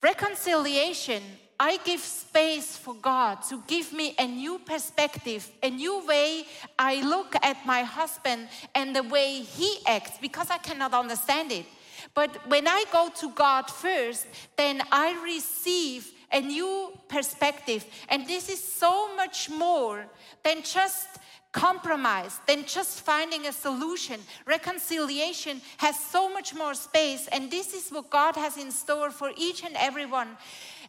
reconciliation, 0.02 1.22
I 1.58 1.78
give 1.84 2.00
space 2.00 2.76
for 2.76 2.94
God 2.94 3.42
to 3.48 3.62
give 3.66 3.92
me 3.92 4.14
a 4.18 4.26
new 4.26 4.58
perspective, 4.58 5.48
a 5.62 5.70
new 5.70 6.04
way 6.06 6.44
I 6.78 7.00
look 7.02 7.36
at 7.42 7.64
my 7.64 7.82
husband 7.82 8.48
and 8.74 8.94
the 8.94 9.04
way 9.04 9.40
he 9.40 9.78
acts 9.86 10.18
because 10.20 10.50
I 10.50 10.58
cannot 10.58 10.94
understand 10.94 11.52
it. 11.52 11.66
But 12.12 12.48
when 12.48 12.66
I 12.66 12.84
go 12.92 13.08
to 13.20 13.30
God 13.30 13.70
first, 13.70 14.26
then 14.56 14.82
I 14.90 15.20
receive 15.24 16.10
a 16.30 16.40
new 16.40 16.92
perspective. 17.08 17.86
And 18.08 18.26
this 18.26 18.48
is 18.48 18.62
so 18.62 19.14
much 19.14 19.48
more 19.48 20.04
than 20.42 20.62
just 20.62 21.08
compromise 21.54 22.40
than 22.46 22.64
just 22.66 23.00
finding 23.00 23.46
a 23.46 23.52
solution. 23.52 24.20
Reconciliation 24.44 25.62
has 25.78 25.98
so 25.98 26.28
much 26.28 26.52
more 26.54 26.74
space, 26.74 27.28
and 27.28 27.50
this 27.50 27.72
is 27.72 27.90
what 27.90 28.10
God 28.10 28.34
has 28.34 28.58
in 28.58 28.70
store 28.70 29.10
for 29.10 29.30
each 29.36 29.64
and 29.64 29.74
every 29.76 30.04
one. 30.04 30.36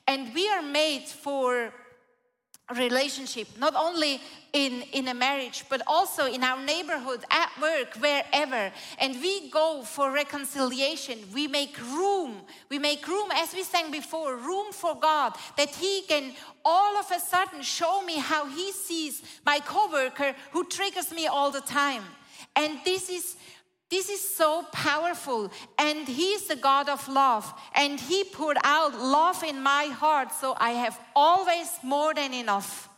And 0.08 0.34
we 0.34 0.50
are 0.50 0.64
made 0.64 1.04
for 1.04 1.72
relationship, 2.74 3.48
not 3.60 3.76
only 3.76 4.20
in, 4.54 4.82
in 4.92 5.08
a 5.08 5.14
marriage, 5.14 5.66
but 5.70 5.82
also 5.86 6.26
in 6.26 6.44
our 6.44 6.60
neighborhood, 6.64 7.24
at 7.30 7.52
work, 7.62 7.96
wherever. 7.98 8.72
And 8.98 9.22
we 9.22 9.52
go 9.52 9.84
for 9.84 10.12
reconciliation. 10.12 11.20
We 11.34 11.48
make 11.48 11.78
room. 11.92 12.42
We 12.70 12.80
make 12.80 13.08
room, 13.08 13.30
as 13.34 13.54
we 13.54 13.64
sang 13.64 13.92
before, 13.92 14.36
room 14.36 14.72
for 14.72 14.98
God, 15.00 15.36
that 15.58 15.70
He 15.70 16.04
can 16.08 16.34
all 16.64 16.98
of 16.98 17.12
a 17.12 17.20
sudden 17.20 17.62
show 17.62 18.02
me 18.02 18.18
how 18.18 18.48
He 18.48 18.72
sees 18.72 19.22
my 19.46 19.60
coworker 19.60 20.34
who 20.52 20.66
triggers 20.66 21.12
me 21.12 21.28
all 21.28 21.52
the 21.52 21.62
time. 21.62 22.04
And 22.56 22.80
this 22.84 23.10
is 23.10 23.36
this 23.90 24.10
is 24.10 24.36
so 24.36 24.64
powerful. 24.72 25.52
And 25.78 26.08
He's 26.08 26.48
the 26.48 26.56
God 26.56 26.90
of 26.90 27.08
love. 27.08 27.54
And 27.76 28.00
He 28.00 28.24
poured 28.24 28.58
out 28.64 29.00
love 29.00 29.44
in 29.44 29.62
my 29.62 29.86
heart. 29.86 30.32
So 30.32 30.56
I 30.58 30.72
have 30.72 31.00
always 31.16 31.70
more 31.84 32.14
than 32.14 32.34
enough. 32.34 32.90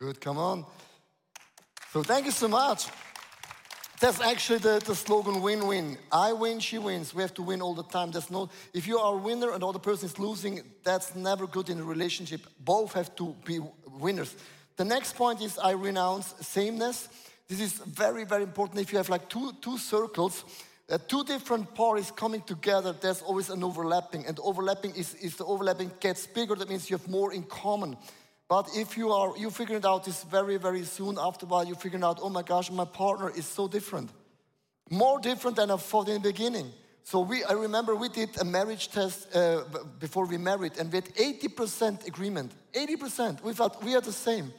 Good, 0.00 0.20
come 0.20 0.38
on. 0.38 0.64
So 1.92 2.02
thank 2.02 2.26
you 2.26 2.32
so 2.32 2.48
much. 2.48 2.86
That's 4.00 4.20
actually 4.20 4.58
the, 4.58 4.82
the 4.84 4.94
slogan 4.94 5.40
win 5.40 5.66
win. 5.66 5.96
I 6.10 6.32
win, 6.32 6.58
she 6.58 6.78
wins. 6.78 7.14
We 7.14 7.22
have 7.22 7.32
to 7.34 7.42
win 7.42 7.62
all 7.62 7.74
the 7.74 7.84
time. 7.84 8.10
There's 8.10 8.30
no, 8.30 8.50
if 8.72 8.86
you 8.86 8.98
are 8.98 9.14
a 9.14 9.16
winner 9.16 9.52
and 9.52 9.62
the 9.62 9.66
other 9.66 9.78
person 9.78 10.06
is 10.06 10.18
losing, 10.18 10.62
that's 10.82 11.14
never 11.14 11.46
good 11.46 11.70
in 11.70 11.78
a 11.78 11.84
relationship. 11.84 12.40
Both 12.58 12.92
have 12.94 13.14
to 13.16 13.34
be 13.44 13.60
winners. 13.98 14.34
The 14.76 14.84
next 14.84 15.14
point 15.14 15.40
is 15.40 15.56
I 15.58 15.70
renounce 15.70 16.34
sameness. 16.40 17.08
This 17.48 17.60
is 17.60 17.72
very, 17.72 18.24
very 18.24 18.42
important. 18.42 18.80
If 18.80 18.92
you 18.92 18.98
have 18.98 19.08
like 19.08 19.28
two, 19.28 19.52
two 19.60 19.76
circles, 19.78 20.44
uh, 20.88 20.98
two 21.08 21.24
different 21.24 21.74
parties 21.74 22.10
coming 22.10 22.40
together, 22.42 22.94
there's 22.98 23.22
always 23.22 23.50
an 23.50 23.62
overlapping. 23.62 24.26
And 24.26 24.38
overlapping 24.40 24.94
is, 24.94 25.14
is 25.14 25.36
the 25.36 25.44
overlapping 25.44 25.90
gets 26.00 26.26
bigger, 26.26 26.54
that 26.54 26.68
means 26.68 26.88
you 26.88 26.96
have 26.96 27.08
more 27.08 27.32
in 27.32 27.42
common. 27.42 27.96
But 28.48 28.68
if 28.74 28.96
you 28.96 29.10
are, 29.10 29.36
you 29.36 29.50
figure 29.50 29.76
it 29.76 29.84
out 29.84 30.04
this 30.04 30.22
very, 30.24 30.58
very 30.58 30.84
soon. 30.84 31.18
After 31.18 31.46
a 31.46 31.48
while, 31.48 31.66
you 31.66 31.74
figure 31.74 32.02
out, 32.04 32.18
oh 32.22 32.28
my 32.28 32.42
gosh, 32.42 32.70
my 32.70 32.84
partner 32.84 33.30
is 33.30 33.46
so 33.46 33.68
different. 33.68 34.10
More 34.90 35.18
different 35.18 35.56
than 35.56 35.70
I 35.70 35.76
thought 35.76 36.08
in 36.08 36.14
the 36.14 36.20
beginning. 36.20 36.70
So 37.04 37.20
we, 37.20 37.44
I 37.44 37.52
remember 37.52 37.94
we 37.94 38.08
did 38.08 38.38
a 38.40 38.44
marriage 38.44 38.90
test 38.90 39.34
uh, 39.34 39.64
before 39.98 40.26
we 40.26 40.38
married, 40.38 40.78
and 40.78 40.90
we 40.90 40.96
had 40.96 41.14
80% 41.14 42.06
agreement. 42.06 42.52
80%. 42.72 43.42
We 43.42 43.52
felt 43.52 43.82
we 43.82 43.94
are 43.94 44.00
the 44.00 44.12
same. 44.12 44.52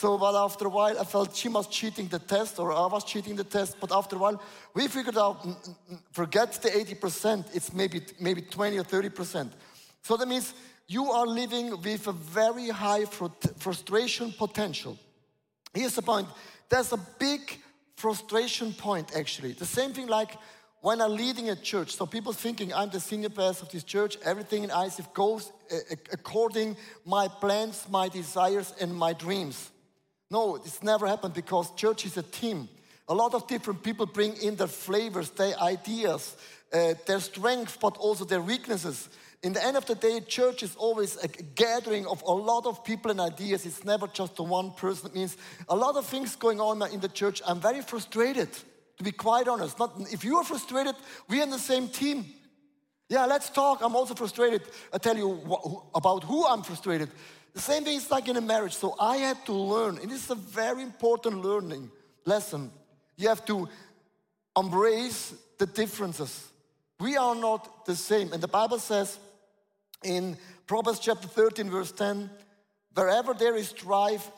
So, 0.00 0.16
but 0.16 0.36
after 0.36 0.66
a 0.66 0.68
while, 0.68 0.96
I 0.96 1.02
felt 1.02 1.34
she 1.34 1.48
was 1.48 1.66
cheating 1.66 2.06
the 2.06 2.20
test, 2.20 2.60
or 2.60 2.70
I 2.70 2.86
was 2.86 3.02
cheating 3.02 3.34
the 3.34 3.42
test. 3.42 3.80
But 3.80 3.90
after 3.90 4.14
a 4.14 4.20
while, 4.20 4.40
we 4.72 4.86
figured 4.86 5.18
out, 5.18 5.42
mm, 5.42 5.56
mm, 5.56 5.74
mm, 5.92 5.98
forget 6.12 6.52
the 6.52 6.68
80%, 6.68 7.46
it's 7.52 7.72
maybe, 7.72 8.02
maybe 8.20 8.42
20 8.42 8.78
or 8.78 8.84
30%. 8.84 9.50
So 10.02 10.16
that 10.16 10.28
means 10.28 10.54
you 10.86 11.10
are 11.10 11.26
living 11.26 11.70
with 11.82 12.06
a 12.06 12.12
very 12.12 12.68
high 12.68 13.06
frustration 13.06 14.32
potential. 14.38 14.96
Here's 15.74 15.96
the 15.96 16.02
point 16.02 16.28
there's 16.68 16.92
a 16.92 17.00
big 17.18 17.60
frustration 17.96 18.74
point, 18.74 19.16
actually. 19.16 19.54
The 19.54 19.66
same 19.66 19.92
thing 19.92 20.06
like 20.06 20.30
when 20.80 21.00
I'm 21.00 21.16
leading 21.16 21.50
a 21.50 21.56
church. 21.56 21.96
So 21.96 22.06
people 22.06 22.32
thinking 22.32 22.72
I'm 22.72 22.90
the 22.90 23.00
senior 23.00 23.30
pastor 23.30 23.64
of 23.64 23.72
this 23.72 23.82
church, 23.82 24.16
everything 24.24 24.62
in 24.62 24.70
ICF 24.70 25.12
goes 25.12 25.50
uh, 25.72 25.74
uh, 25.74 25.96
according 26.12 26.76
my 27.04 27.26
plans, 27.26 27.84
my 27.90 28.08
desires, 28.08 28.72
and 28.80 28.94
my 28.94 29.12
dreams. 29.12 29.72
No, 30.30 30.56
it's 30.56 30.82
never 30.82 31.06
happened 31.06 31.34
because 31.34 31.74
church 31.74 32.04
is 32.04 32.16
a 32.16 32.22
team. 32.22 32.68
A 33.08 33.14
lot 33.14 33.34
of 33.34 33.46
different 33.46 33.82
people 33.82 34.04
bring 34.06 34.34
in 34.36 34.56
their 34.56 34.66
flavors, 34.66 35.30
their 35.30 35.58
ideas, 35.58 36.36
uh, 36.72 36.94
their 37.06 37.20
strengths, 37.20 37.76
but 37.76 37.96
also 37.96 38.24
their 38.24 38.42
weaknesses. 38.42 39.08
In 39.42 39.52
the 39.52 39.64
end 39.64 39.76
of 39.76 39.86
the 39.86 39.94
day, 39.94 40.20
church 40.20 40.62
is 40.62 40.74
always 40.76 41.16
a 41.22 41.28
gathering 41.28 42.06
of 42.06 42.20
a 42.22 42.32
lot 42.32 42.66
of 42.66 42.84
people 42.84 43.10
and 43.10 43.20
ideas. 43.20 43.64
It's 43.64 43.84
never 43.84 44.08
just 44.08 44.38
one 44.38 44.72
person. 44.72 45.10
It 45.10 45.14
means 45.14 45.36
a 45.68 45.76
lot 45.76 45.96
of 45.96 46.04
things 46.04 46.36
going 46.36 46.60
on 46.60 46.82
in 46.92 47.00
the 47.00 47.08
church. 47.08 47.40
I'm 47.46 47.60
very 47.60 47.80
frustrated, 47.80 48.52
to 48.98 49.04
be 49.04 49.12
quite 49.12 49.48
honest. 49.48 49.78
Not, 49.78 49.92
if 50.12 50.24
you 50.24 50.36
are 50.36 50.44
frustrated, 50.44 50.96
we're 51.28 51.44
in 51.44 51.50
the 51.50 51.58
same 51.58 51.88
team. 51.88 52.26
Yeah, 53.08 53.24
let's 53.24 53.48
talk. 53.48 53.80
I'm 53.80 53.96
also 53.96 54.14
frustrated. 54.14 54.62
I 54.92 54.98
tell 54.98 55.16
you 55.16 55.40
wh- 55.48 55.96
about 55.96 56.24
who 56.24 56.46
I'm 56.46 56.62
frustrated. 56.62 57.08
The 57.54 57.60
same 57.60 57.84
thing 57.84 57.96
is 57.96 58.10
like 58.10 58.28
in 58.28 58.36
a 58.36 58.40
marriage. 58.40 58.76
So 58.76 58.94
I 59.00 59.16
had 59.18 59.44
to 59.46 59.52
learn, 59.52 59.98
and 59.98 60.10
is 60.12 60.30
a 60.30 60.34
very 60.34 60.82
important 60.82 61.42
learning 61.42 61.90
lesson. 62.24 62.70
You 63.16 63.28
have 63.28 63.44
to 63.46 63.68
embrace 64.56 65.34
the 65.58 65.66
differences. 65.66 66.48
We 67.00 67.16
are 67.16 67.34
not 67.34 67.86
the 67.86 67.96
same. 67.96 68.32
And 68.32 68.42
the 68.42 68.48
Bible 68.48 68.78
says 68.78 69.18
in 70.04 70.36
Proverbs 70.66 70.98
chapter 70.98 71.28
13, 71.28 71.70
verse 71.70 71.92
10 71.92 72.30
wherever 72.94 73.32
there 73.32 73.54
is 73.54 73.68
strife, 73.68 74.28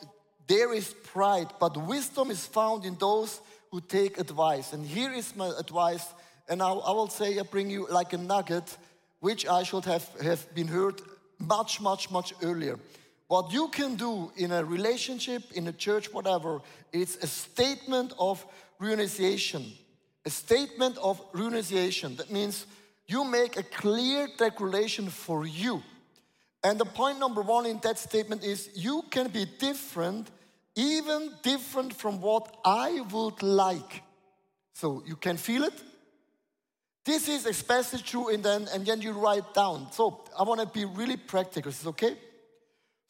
there 0.47 0.73
is 0.73 0.93
pride, 1.03 1.47
but 1.59 1.75
wisdom 1.87 2.29
is 2.29 2.45
found 2.45 2.85
in 2.85 2.95
those 2.95 3.41
who 3.71 3.81
take 3.81 4.19
advice. 4.19 4.73
And 4.73 4.85
here 4.85 5.11
is 5.11 5.35
my 5.35 5.51
advice, 5.57 6.05
and 6.47 6.61
I, 6.61 6.69
I 6.69 6.91
will 6.91 7.07
say, 7.07 7.39
I 7.39 7.43
bring 7.43 7.69
you 7.69 7.87
like 7.89 8.13
a 8.13 8.17
nugget, 8.17 8.77
which 9.19 9.47
I 9.47 9.63
should 9.63 9.85
have, 9.85 10.07
have 10.21 10.53
been 10.53 10.67
heard 10.67 11.01
much, 11.39 11.81
much, 11.81 12.11
much 12.11 12.33
earlier. 12.43 12.77
What 13.31 13.53
you 13.53 13.69
can 13.69 13.95
do 13.95 14.29
in 14.35 14.51
a 14.51 14.61
relationship, 14.61 15.53
in 15.53 15.65
a 15.69 15.71
church, 15.71 16.11
whatever, 16.11 16.59
it's 16.91 17.15
a 17.23 17.27
statement 17.27 18.11
of 18.19 18.45
renunciation. 18.77 19.71
A 20.25 20.29
statement 20.29 20.97
of 20.97 21.21
renunciation. 21.31 22.17
That 22.17 22.29
means 22.29 22.65
you 23.07 23.23
make 23.23 23.55
a 23.55 23.63
clear 23.63 24.27
declaration 24.37 25.07
for 25.07 25.45
you. 25.45 25.81
And 26.61 26.77
the 26.77 26.83
point 26.83 27.19
number 27.19 27.41
one 27.41 27.65
in 27.65 27.79
that 27.83 27.97
statement 27.97 28.43
is 28.43 28.69
you 28.75 29.01
can 29.09 29.29
be 29.29 29.45
different, 29.45 30.29
even 30.75 31.31
different 31.41 31.93
from 31.93 32.19
what 32.19 32.53
I 32.65 32.99
would 33.13 33.41
like. 33.41 34.03
So 34.73 35.03
you 35.07 35.15
can 35.15 35.37
feel 35.37 35.63
it. 35.63 35.81
This 37.05 37.29
is 37.29 37.45
especially 37.45 38.01
true, 38.01 38.27
and 38.27 38.43
then 38.43 38.67
and 38.73 38.85
then 38.85 39.01
you 39.01 39.13
write 39.13 39.53
down. 39.53 39.89
So 39.93 40.19
I 40.37 40.43
want 40.43 40.59
to 40.59 40.67
be 40.67 40.83
really 40.83 41.15
practical. 41.15 41.69
Is 41.69 41.87
okay? 41.87 42.17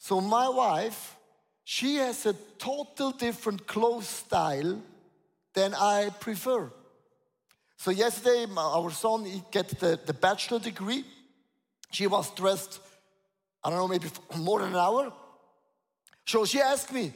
So 0.02 0.20
my 0.20 0.48
wife, 0.48 1.16
she 1.62 1.94
has 1.98 2.26
a 2.26 2.32
total 2.58 3.12
different 3.12 3.68
clothes 3.68 4.08
style 4.08 4.82
than 5.54 5.74
I 5.74 6.10
prefer. 6.18 6.72
So 7.76 7.92
yesterday, 7.92 8.46
our 8.56 8.90
son 8.90 9.24
he 9.24 9.44
get 9.52 9.68
the, 9.78 10.00
the 10.04 10.12
bachelor 10.12 10.58
degree. 10.58 11.04
She 11.92 12.08
was 12.08 12.34
dressed, 12.34 12.80
I 13.62 13.70
don't 13.70 13.78
know, 13.78 13.86
maybe 13.86 14.08
more 14.36 14.58
than 14.58 14.70
an 14.70 14.74
hour. 14.74 15.12
So 16.26 16.46
she 16.46 16.60
asked 16.60 16.92
me, 16.92 17.12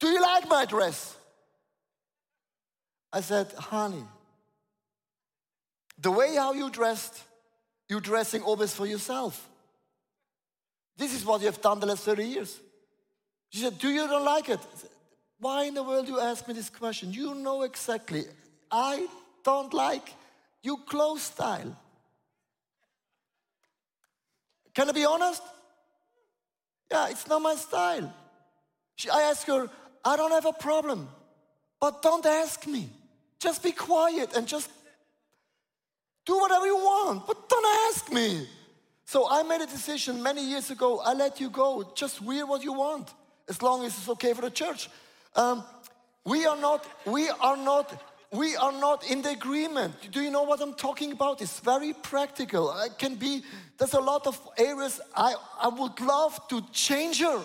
"Do 0.00 0.08
you 0.08 0.20
like 0.20 0.48
my 0.48 0.64
dress?" 0.64 1.16
I 3.12 3.20
said, 3.20 3.52
"Honey, 3.52 4.04
the 6.00 6.10
way 6.10 6.34
how 6.34 6.52
you 6.52 6.68
dressed, 6.68 7.22
you're 7.88 8.00
dressing 8.00 8.42
always 8.42 8.74
for 8.74 8.86
yourself. 8.86 9.48
This 10.98 11.14
is 11.14 11.24
what 11.24 11.40
you 11.40 11.46
have 11.46 11.62
done 11.62 11.80
the 11.80 11.86
last 11.86 12.02
30 12.04 12.24
years." 12.24 12.60
She 13.50 13.60
said, 13.60 13.78
Do 13.78 13.88
you 13.88 14.06
don't 14.06 14.24
like 14.24 14.48
it? 14.48 14.60
Said, 14.74 14.90
Why 15.38 15.64
in 15.64 15.74
the 15.74 15.82
world 15.82 16.06
do 16.06 16.12
you 16.12 16.20
ask 16.20 16.46
me 16.46 16.54
this 16.54 16.70
question? 16.70 17.12
You 17.12 17.34
know 17.34 17.62
exactly. 17.62 18.24
I 18.70 19.06
don't 19.44 19.72
like 19.72 20.12
your 20.62 20.78
clothes 20.86 21.22
style. 21.22 21.76
Can 24.74 24.90
I 24.90 24.92
be 24.92 25.04
honest? 25.04 25.42
Yeah, 26.90 27.08
it's 27.08 27.26
not 27.26 27.42
my 27.42 27.54
style. 27.54 28.12
She, 28.96 29.10
I 29.10 29.22
asked 29.22 29.46
her, 29.46 29.68
I 30.04 30.16
don't 30.16 30.32
have 30.32 30.46
a 30.46 30.52
problem, 30.52 31.08
but 31.80 32.02
don't 32.02 32.24
ask 32.24 32.66
me. 32.66 32.88
Just 33.40 33.62
be 33.62 33.72
quiet 33.72 34.34
and 34.36 34.46
just 34.46 34.70
do 36.26 36.36
whatever 36.38 36.66
you 36.66 36.76
want, 36.76 37.26
but 37.26 37.48
don't 37.48 37.88
ask 37.88 38.12
me. 38.12 38.46
So 39.08 39.26
I 39.26 39.42
made 39.42 39.62
a 39.62 39.66
decision 39.66 40.22
many 40.22 40.44
years 40.44 40.70
ago. 40.70 41.00
I 41.02 41.14
let 41.14 41.40
you 41.40 41.48
go. 41.48 41.92
Just 41.94 42.20
wear 42.20 42.44
what 42.44 42.62
you 42.62 42.74
want, 42.74 43.14
as 43.48 43.62
long 43.62 43.82
as 43.86 43.96
it's 43.96 44.06
okay 44.10 44.34
for 44.34 44.42
the 44.42 44.50
church. 44.50 44.90
Um, 45.34 45.64
we 46.26 46.44
are 46.44 46.58
not. 46.58 46.86
We 47.06 47.30
are 47.30 47.56
not. 47.56 48.04
We 48.30 48.54
are 48.56 48.70
not 48.70 49.10
in 49.10 49.22
the 49.22 49.30
agreement. 49.30 49.94
Do 50.10 50.20
you 50.20 50.30
know 50.30 50.42
what 50.42 50.60
I'm 50.60 50.74
talking 50.74 51.12
about? 51.12 51.40
It's 51.40 51.58
very 51.60 51.94
practical. 51.94 52.68
I 52.68 52.88
can 52.90 53.14
be. 53.14 53.42
There's 53.78 53.94
a 53.94 54.00
lot 54.00 54.26
of 54.26 54.38
areas 54.58 55.00
I 55.16 55.34
I 55.58 55.68
would 55.68 55.98
love 56.00 56.46
to 56.48 56.60
change 56.70 57.22
her, 57.22 57.42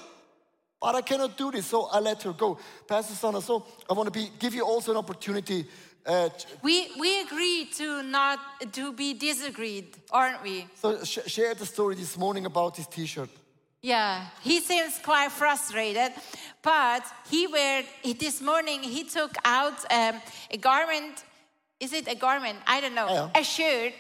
but 0.82 0.96
I 0.96 1.02
cannot 1.02 1.38
do 1.38 1.50
this. 1.50 1.68
So 1.68 1.88
I 1.90 2.02
let 2.02 2.24
her 2.24 2.34
go, 2.34 2.60
Pastor 2.90 3.16
Sana. 3.16 3.40
So 3.42 3.66
I 3.90 3.94
want 3.94 4.14
to 4.14 4.20
be 4.20 4.30
give 4.38 4.54
you 4.54 4.66
also 4.66 4.92
an 4.92 4.98
opportunity. 4.98 5.66
Uh, 6.06 6.30
We, 6.62 6.92
we 7.00 7.22
agree 7.22 7.66
to 7.78 8.04
not 8.04 8.40
to 8.74 8.92
be 8.94 9.14
disagreed, 9.14 9.96
aren't 10.12 10.44
we? 10.44 10.68
so 10.76 11.04
sh- 11.04 11.20
share 11.28 11.54
the 11.56 11.66
story 11.66 11.96
this 11.96 12.18
morning 12.18 12.46
about 12.46 12.76
his 12.78 12.88
T-shirt. 12.88 13.30
Yeah, 13.82 14.26
he 14.42 14.60
seems 14.62 15.00
quite 15.00 15.32
frustrated, 15.32 16.12
but 16.62 17.04
he 17.30 17.48
wear 17.48 17.84
this 18.20 18.42
morning 18.42 18.82
he 18.84 19.04
took 19.04 19.36
out 19.44 19.74
um, 19.92 20.22
a 20.52 20.58
garment. 20.58 21.24
Is 21.80 21.92
it 21.94 22.08
a 22.08 22.16
garment? 22.16 22.60
I 22.66 22.80
don't 22.82 22.96
know. 22.96 23.08
Yeah. 23.10 23.42
A 23.42 23.44
shirt. 23.44 23.94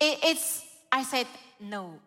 It, 0.00 0.18
it's. 0.22 0.62
I 0.90 1.02
said 1.04 1.26
no, 1.60 1.98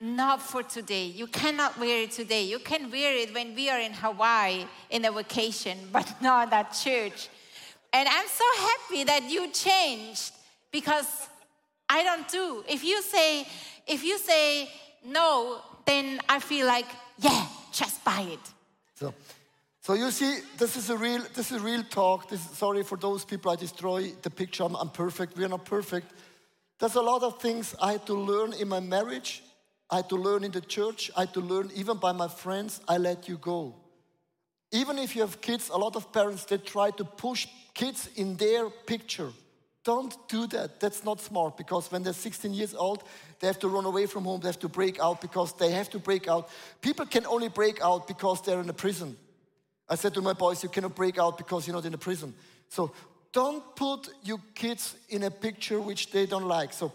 not 0.00 0.42
for 0.42 0.62
today. 0.64 1.04
You 1.06 1.28
cannot 1.28 1.78
wear 1.78 2.02
it 2.02 2.10
today. 2.12 2.42
You 2.42 2.58
can 2.58 2.90
wear 2.90 3.14
it 3.16 3.32
when 3.32 3.54
we 3.54 3.70
are 3.70 3.78
in 3.80 3.92
Hawaii 3.92 4.66
in 4.90 5.04
a 5.04 5.12
vacation, 5.12 5.78
but 5.92 6.12
not 6.20 6.52
at 6.52 6.72
church. 6.72 7.28
And 7.94 8.08
I'm 8.08 8.26
so 8.26 8.44
happy 8.58 9.04
that 9.04 9.30
you 9.30 9.52
changed 9.52 10.32
because 10.72 11.06
I 11.88 12.02
don't 12.02 12.28
do. 12.28 12.64
If 12.68 12.82
you 12.82 13.00
say, 13.02 13.46
if 13.86 14.02
you 14.02 14.18
say 14.18 14.68
no, 15.06 15.60
then 15.86 16.18
I 16.28 16.40
feel 16.40 16.66
like, 16.66 16.86
yeah, 17.18 17.46
just 17.70 18.04
buy 18.04 18.22
it. 18.22 18.40
So, 18.96 19.14
so 19.80 19.94
you 19.94 20.10
see, 20.10 20.40
this 20.58 20.76
is 20.76 20.90
a 20.90 20.96
real, 20.96 21.22
this 21.34 21.52
is 21.52 21.60
real 21.60 21.84
talk. 21.84 22.28
This, 22.28 22.40
sorry 22.40 22.82
for 22.82 22.98
those 22.98 23.24
people 23.24 23.52
I 23.52 23.56
destroy 23.56 24.10
the 24.22 24.30
picture. 24.30 24.64
I'm, 24.64 24.74
I'm 24.74 24.90
perfect. 24.90 25.36
We're 25.36 25.46
not 25.48 25.64
perfect. 25.64 26.10
There's 26.80 26.96
a 26.96 27.02
lot 27.02 27.22
of 27.22 27.40
things 27.40 27.76
I 27.80 27.92
had 27.92 28.06
to 28.06 28.14
learn 28.14 28.54
in 28.54 28.66
my 28.66 28.80
marriage. 28.80 29.44
I 29.88 29.96
had 29.96 30.08
to 30.08 30.16
learn 30.16 30.42
in 30.42 30.50
the 30.50 30.62
church. 30.62 31.12
I 31.16 31.20
had 31.20 31.34
to 31.34 31.40
learn 31.40 31.70
even 31.76 31.98
by 31.98 32.10
my 32.10 32.26
friends. 32.26 32.80
I 32.88 32.98
let 32.98 33.28
you 33.28 33.36
go. 33.36 33.76
Even 34.72 34.98
if 34.98 35.14
you 35.14 35.20
have 35.20 35.40
kids, 35.40 35.68
a 35.72 35.76
lot 35.76 35.94
of 35.94 36.12
parents 36.12 36.44
they 36.44 36.58
try 36.58 36.90
to 36.90 37.04
push 37.04 37.46
kids 37.74 38.08
in 38.16 38.36
their 38.36 38.70
picture. 38.70 39.30
Don't 39.84 40.16
do 40.28 40.46
that. 40.46 40.80
That's 40.80 41.04
not 41.04 41.20
smart 41.20 41.58
because 41.58 41.92
when 41.92 42.02
they're 42.02 42.14
16 42.14 42.54
years 42.54 42.74
old, 42.74 43.04
they 43.38 43.46
have 43.46 43.58
to 43.58 43.68
run 43.68 43.84
away 43.84 44.06
from 44.06 44.24
home. 44.24 44.40
They 44.40 44.48
have 44.48 44.58
to 44.60 44.68
break 44.68 44.98
out 44.98 45.20
because 45.20 45.52
they 45.52 45.70
have 45.72 45.90
to 45.90 45.98
break 45.98 46.26
out. 46.26 46.48
People 46.80 47.04
can 47.04 47.26
only 47.26 47.48
break 47.48 47.82
out 47.82 48.06
because 48.08 48.40
they're 48.40 48.60
in 48.60 48.70
a 48.70 48.74
prison. 48.74 49.16
I 49.86 49.96
said 49.96 50.14
to 50.14 50.22
my 50.22 50.32
boys, 50.32 50.62
you 50.62 50.70
cannot 50.70 50.94
break 50.94 51.18
out 51.18 51.36
because 51.36 51.66
you're 51.66 51.76
not 51.76 51.84
in 51.84 51.92
a 51.92 51.98
prison. 51.98 52.32
So 52.70 52.92
don't 53.32 53.76
put 53.76 54.08
your 54.22 54.38
kids 54.54 54.96
in 55.10 55.24
a 55.24 55.30
picture 55.30 55.80
which 55.80 56.10
they 56.10 56.24
don't 56.24 56.48
like. 56.48 56.72
So 56.72 56.92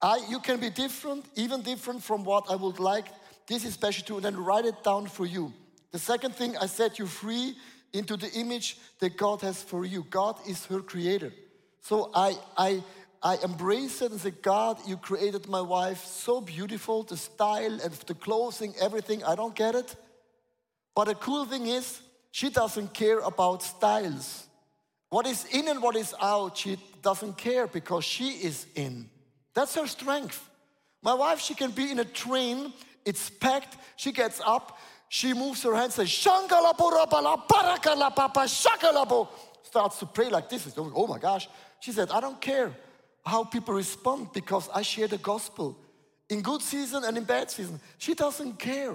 I, 0.00 0.24
you 0.30 0.40
can 0.40 0.60
be 0.60 0.70
different, 0.70 1.26
even 1.34 1.60
different 1.60 2.02
from 2.02 2.24
what 2.24 2.46
I 2.48 2.56
would 2.56 2.78
like. 2.78 3.06
This 3.46 3.66
is 3.66 3.74
special 3.74 4.06
too, 4.06 4.16
and 4.16 4.24
then 4.24 4.36
write 4.36 4.64
it 4.64 4.82
down 4.82 5.06
for 5.08 5.26
you. 5.26 5.52
The 5.90 5.98
second 5.98 6.34
thing, 6.34 6.56
I 6.56 6.66
set 6.66 6.98
you 6.98 7.06
free 7.06 7.54
into 7.92 8.16
the 8.16 8.30
image 8.32 8.78
that 9.00 9.16
God 9.16 9.42
has 9.42 9.62
for 9.62 9.84
you. 9.84 10.04
God 10.08 10.36
is 10.48 10.66
her 10.66 10.80
creator. 10.80 11.32
So 11.80 12.10
I, 12.14 12.36
I, 12.56 12.82
I 13.22 13.36
embrace 13.44 14.02
it 14.02 14.12
and 14.12 14.42
God, 14.42 14.78
you 14.86 14.96
created 14.96 15.48
my 15.48 15.60
wife 15.60 16.04
so 16.04 16.40
beautiful, 16.40 17.02
the 17.02 17.16
style 17.16 17.80
and 17.82 17.92
the 17.92 18.14
clothing, 18.14 18.74
everything. 18.80 19.22
I 19.24 19.34
don't 19.34 19.54
get 19.54 19.74
it. 19.74 19.94
But 20.94 21.04
the 21.04 21.14
cool 21.14 21.44
thing 21.44 21.66
is, 21.66 22.00
she 22.30 22.48
doesn't 22.48 22.94
care 22.94 23.20
about 23.20 23.62
styles. 23.62 24.46
What 25.10 25.26
is 25.26 25.44
in 25.52 25.68
and 25.68 25.82
what 25.82 25.96
is 25.96 26.14
out, 26.20 26.56
she 26.56 26.78
doesn't 27.02 27.36
care 27.36 27.66
because 27.66 28.04
she 28.04 28.30
is 28.30 28.66
in. 28.74 29.10
That's 29.54 29.74
her 29.74 29.86
strength. 29.86 30.48
My 31.02 31.12
wife, 31.12 31.40
she 31.40 31.54
can 31.54 31.72
be 31.72 31.90
in 31.90 31.98
a 31.98 32.04
train, 32.04 32.72
it's 33.04 33.28
packed, 33.28 33.76
she 33.96 34.12
gets 34.12 34.40
up, 34.46 34.78
she 35.14 35.34
moves 35.34 35.62
her 35.62 35.74
hands, 35.74 35.98
and 35.98 36.08
says, 36.08 36.24
"Shangalapurapala, 36.24 37.46
parakalapapa, 37.46 38.48
shakalabo," 38.48 39.28
starts 39.62 39.98
to 39.98 40.06
pray 40.06 40.30
like 40.30 40.48
this. 40.48 40.72
Oh 40.78 41.06
my 41.06 41.18
gosh. 41.18 41.50
She 41.80 41.92
said, 41.92 42.10
I 42.10 42.18
don't 42.18 42.40
care 42.40 42.74
how 43.22 43.44
people 43.44 43.74
respond 43.74 44.32
because 44.32 44.70
I 44.74 44.80
share 44.80 45.08
the 45.08 45.18
gospel 45.18 45.76
in 46.30 46.40
good 46.40 46.62
season 46.62 47.04
and 47.04 47.18
in 47.18 47.24
bad 47.24 47.50
season. 47.50 47.78
She 47.98 48.14
doesn't 48.14 48.58
care. 48.58 48.94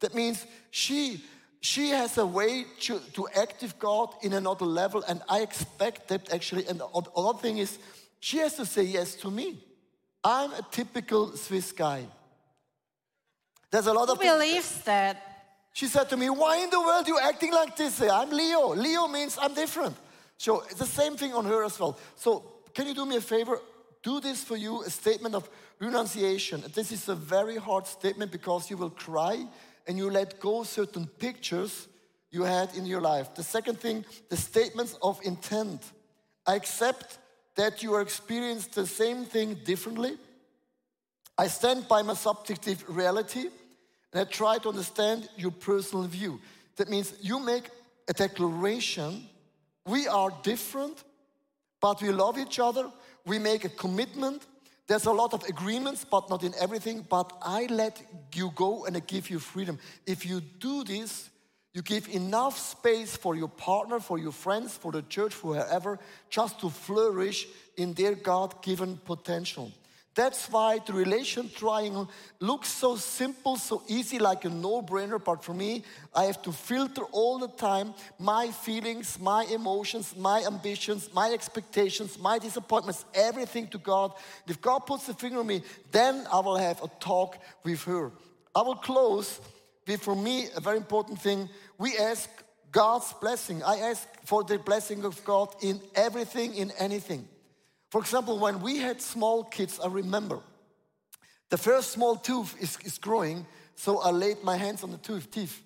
That 0.00 0.14
means 0.14 0.46
she 0.70 1.22
she 1.60 1.90
has 1.90 2.16
a 2.16 2.24
way 2.24 2.64
to, 2.80 2.98
to 3.12 3.28
act 3.36 3.60
with 3.60 3.78
God 3.78 4.14
in 4.22 4.32
another 4.32 4.64
level, 4.64 5.04
and 5.06 5.20
I 5.28 5.40
expect 5.40 6.08
that 6.08 6.32
actually. 6.32 6.66
And 6.66 6.80
the 6.80 6.86
other 6.86 7.38
thing 7.38 7.58
is, 7.58 7.78
she 8.20 8.38
has 8.38 8.54
to 8.54 8.64
say 8.64 8.84
yes 8.84 9.16
to 9.16 9.30
me. 9.30 9.62
I'm 10.24 10.50
a 10.54 10.62
typical 10.70 11.36
Swiss 11.36 11.72
guy. 11.72 12.06
There's 13.70 13.86
a 13.86 13.92
lot 13.92 14.06
Who 14.06 14.14
of 14.14 14.20
believes 14.20 14.80
that? 14.84 15.28
She 15.72 15.86
said 15.86 16.08
to 16.10 16.16
me, 16.16 16.30
Why 16.30 16.58
in 16.58 16.70
the 16.70 16.80
world 16.80 17.06
you 17.06 17.18
acting 17.18 17.52
like 17.52 17.76
this? 17.76 18.00
Eh, 18.00 18.08
I'm 18.10 18.30
Leo. 18.30 18.74
Leo 18.74 19.08
means 19.08 19.38
I'm 19.40 19.54
different. 19.54 19.96
So 20.36 20.62
it's 20.62 20.74
the 20.74 20.86
same 20.86 21.16
thing 21.16 21.34
on 21.34 21.44
her 21.44 21.64
as 21.64 21.78
well. 21.78 21.98
So 22.16 22.44
can 22.74 22.86
you 22.86 22.94
do 22.94 23.06
me 23.06 23.16
a 23.16 23.20
favor? 23.20 23.60
Do 24.02 24.20
this 24.20 24.44
for 24.44 24.56
you, 24.56 24.82
a 24.82 24.90
statement 24.90 25.34
of 25.34 25.48
renunciation. 25.80 26.62
This 26.74 26.92
is 26.92 27.08
a 27.08 27.14
very 27.14 27.56
hard 27.56 27.86
statement 27.86 28.30
because 28.30 28.70
you 28.70 28.76
will 28.76 28.90
cry 28.90 29.46
and 29.86 29.98
you 29.98 30.10
let 30.10 30.38
go 30.38 30.62
certain 30.62 31.06
pictures 31.06 31.88
you 32.30 32.42
had 32.42 32.74
in 32.76 32.86
your 32.86 33.00
life. 33.00 33.34
The 33.34 33.42
second 33.42 33.80
thing, 33.80 34.04
the 34.28 34.36
statements 34.36 34.96
of 35.02 35.20
intent. 35.24 35.82
I 36.46 36.54
accept 36.54 37.18
that 37.56 37.82
you 37.82 37.94
are 37.94 38.00
experiencing 38.00 38.70
the 38.74 38.86
same 38.86 39.24
thing 39.24 39.54
differently. 39.64 40.16
I 41.36 41.48
stand 41.48 41.88
by 41.88 42.02
my 42.02 42.14
subjective 42.14 42.84
reality 42.88 43.48
and 44.12 44.20
I 44.20 44.24
try 44.24 44.58
to 44.58 44.68
understand 44.68 45.28
your 45.36 45.50
personal 45.50 46.04
view. 46.04 46.40
That 46.76 46.88
means 46.88 47.12
you 47.20 47.40
make 47.40 47.70
a 48.08 48.12
declaration 48.12 49.28
we 49.88 50.06
are 50.06 50.30
different, 50.42 51.02
but 51.80 52.02
we 52.02 52.10
love 52.10 52.36
each 52.36 52.60
other. 52.60 52.90
We 53.24 53.38
make 53.38 53.64
a 53.64 53.70
commitment. 53.70 54.46
There's 54.86 55.06
a 55.06 55.12
lot 55.12 55.32
of 55.32 55.44
agreements, 55.44 56.04
but 56.04 56.28
not 56.28 56.44
in 56.44 56.52
everything. 56.60 57.06
But 57.08 57.32
I 57.40 57.66
let 57.70 58.02
you 58.34 58.52
go 58.54 58.84
and 58.84 58.98
I 58.98 59.00
give 59.00 59.30
you 59.30 59.38
freedom. 59.38 59.78
If 60.06 60.26
you 60.26 60.42
do 60.42 60.84
this, 60.84 61.30
you 61.72 61.80
give 61.80 62.06
enough 62.08 62.58
space 62.58 63.16
for 63.16 63.34
your 63.34 63.48
partner, 63.48 63.98
for 63.98 64.18
your 64.18 64.32
friends, 64.32 64.76
for 64.76 64.92
the 64.92 65.02
church, 65.02 65.32
for 65.32 65.54
whoever, 65.54 65.98
just 66.28 66.60
to 66.60 66.68
flourish 66.68 67.46
in 67.78 67.94
their 67.94 68.14
God 68.14 68.60
given 68.62 68.98
potential. 68.98 69.72
That's 70.18 70.50
why 70.50 70.80
the 70.84 70.94
relation 70.94 71.48
triangle 71.48 72.10
looks 72.40 72.66
so 72.66 72.96
simple, 72.96 73.56
so 73.56 73.84
easy, 73.86 74.18
like 74.18 74.44
a 74.44 74.48
no 74.48 74.82
brainer. 74.82 75.22
But 75.22 75.44
for 75.44 75.54
me, 75.54 75.84
I 76.12 76.24
have 76.24 76.42
to 76.42 76.50
filter 76.50 77.04
all 77.12 77.38
the 77.38 77.46
time 77.46 77.94
my 78.18 78.48
feelings, 78.48 79.16
my 79.20 79.44
emotions, 79.44 80.16
my 80.16 80.42
ambitions, 80.44 81.08
my 81.14 81.30
expectations, 81.30 82.18
my 82.18 82.40
disappointments, 82.40 83.04
everything 83.14 83.68
to 83.68 83.78
God. 83.78 84.12
If 84.48 84.60
God 84.60 84.80
puts 84.80 85.08
a 85.08 85.14
finger 85.14 85.38
on 85.38 85.46
me, 85.46 85.62
then 85.92 86.26
I 86.32 86.40
will 86.40 86.56
have 86.56 86.82
a 86.82 86.88
talk 86.98 87.38
with 87.62 87.84
her. 87.84 88.10
I 88.56 88.62
will 88.62 88.74
close 88.74 89.40
with, 89.86 90.02
for 90.02 90.16
me, 90.16 90.48
a 90.56 90.60
very 90.60 90.78
important 90.78 91.20
thing. 91.20 91.48
We 91.78 91.96
ask 91.96 92.28
God's 92.72 93.12
blessing. 93.20 93.62
I 93.62 93.76
ask 93.90 94.08
for 94.24 94.42
the 94.42 94.58
blessing 94.58 95.04
of 95.04 95.24
God 95.24 95.54
in 95.62 95.80
everything, 95.94 96.56
in 96.56 96.72
anything. 96.72 97.28
For 97.90 98.00
example, 98.00 98.38
when 98.38 98.60
we 98.60 98.78
had 98.78 99.00
small 99.00 99.44
kids, 99.44 99.80
I 99.82 99.88
remember 99.88 100.40
the 101.50 101.56
first 101.56 101.92
small 101.92 102.16
tooth 102.16 102.54
is, 102.60 102.78
is 102.84 102.98
growing, 102.98 103.46
so 103.74 104.00
I 104.00 104.10
laid 104.10 104.42
my 104.42 104.56
hands 104.56 104.84
on 104.84 104.90
the 104.90 104.98
tooth, 104.98 105.30
teeth. 105.30 105.62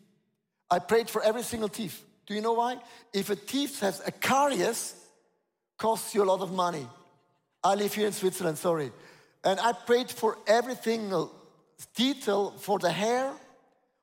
I 0.70 0.78
prayed 0.78 1.10
for 1.10 1.22
every 1.22 1.42
single 1.42 1.68
teeth. 1.68 2.04
Do 2.26 2.34
you 2.34 2.40
know 2.40 2.52
why? 2.52 2.76
If 3.12 3.30
a 3.30 3.36
teeth 3.36 3.80
has 3.80 4.00
a 4.06 4.12
caries, 4.12 4.94
costs 5.76 6.14
you 6.14 6.22
a 6.22 6.24
lot 6.24 6.40
of 6.40 6.52
money. 6.52 6.86
I 7.64 7.74
live 7.74 7.94
here 7.94 8.06
in 8.06 8.12
Switzerland, 8.12 8.58
sorry. 8.58 8.92
And 9.42 9.58
I 9.58 9.72
prayed 9.72 10.10
for 10.10 10.38
every 10.46 10.76
single 10.76 11.32
detail 11.96 12.52
for 12.52 12.78
the 12.78 12.90
hair, 12.90 13.32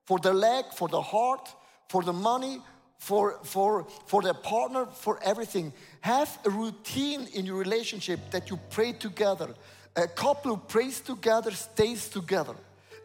for 0.05 0.19
the 0.19 0.33
leg, 0.33 0.65
for 0.75 0.89
the 0.89 1.01
heart, 1.01 1.47
for 1.87 2.03
the 2.03 2.13
money, 2.13 2.61
for, 2.99 3.39
for, 3.43 3.87
for 4.05 4.21
the 4.21 4.33
partner, 4.33 4.85
for 4.85 5.19
everything. 5.23 5.73
Have 6.01 6.37
a 6.45 6.49
routine 6.49 7.27
in 7.33 7.45
your 7.45 7.57
relationship 7.57 8.19
that 8.31 8.49
you 8.49 8.59
pray 8.69 8.91
together. 8.91 9.55
A 9.95 10.07
couple 10.07 10.55
who 10.55 10.61
prays 10.61 10.99
together 10.99 11.51
stays 11.51 12.07
together. 12.09 12.55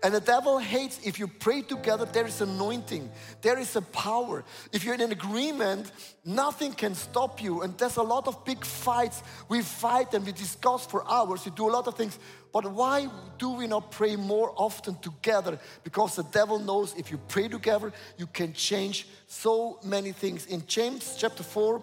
And 0.05 0.13
the 0.13 0.21
devil 0.21 0.59
hates 0.59 1.01
if 1.03 1.19
you 1.19 1.27
pray 1.27 1.63
together, 1.63 2.05
there 2.05 2.27
is 2.27 2.43
anointing, 2.43 3.11
there 3.41 3.59
is 3.59 3.75
a 3.75 3.81
power. 3.81 4.45
If 4.71 4.85
you're 4.85 4.93
in 4.93 5.01
an 5.01 5.13
agreement, 5.13 5.91
nothing 6.27 6.75
can 6.75 6.95
stop 6.95 7.43
you. 7.43 7.63
And 7.63 7.77
there's 7.79 7.97
a 7.97 8.03
lot 8.03 8.29
of 8.29 8.45
big 8.45 8.67
fights. 8.67 9.23
We 9.49 9.63
fight 9.63 10.13
and 10.13 10.27
we 10.27 10.33
discuss 10.33 10.85
for 10.85 11.11
hours, 11.11 11.47
we 11.47 11.53
do 11.53 11.71
a 11.71 11.73
lot 11.73 11.87
of 11.87 11.95
things. 11.95 12.19
But 12.53 12.71
why 12.71 13.09
do 13.39 13.53
we 13.53 13.67
not 13.67 13.93
pray 13.93 14.15
more 14.15 14.53
often 14.57 14.97
together? 14.97 15.59
Because 15.85 16.17
the 16.17 16.25
devil 16.25 16.59
knows 16.59 16.95
if 16.99 17.11
you 17.11 17.17
pray 17.17 17.49
together, 17.49 17.91
you 18.19 18.27
can 18.27 18.53
change 18.53 19.09
so 19.27 19.79
many 19.83 20.13
things. 20.13 20.45
In 20.45 20.67
James 20.67 21.17
chapter 21.19 21.43
4, 21.43 21.83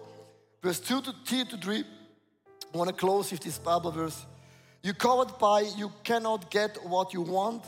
verse 0.62 0.80
2 0.80 1.02
to 1.02 1.16
2 1.26 1.46
to 1.46 1.58
3, 1.58 1.84
I 2.72 2.78
want 2.78 2.88
to 2.88 2.96
close 2.96 3.32
with 3.32 3.42
this 3.42 3.58
Bible 3.58 3.90
verse. 3.90 4.28
You 4.84 4.94
covered 4.94 5.40
by, 5.40 5.62
you 5.76 5.92
cannot 6.04 6.52
get 6.52 6.78
what 6.86 7.14
you 7.14 7.22
want 7.22 7.64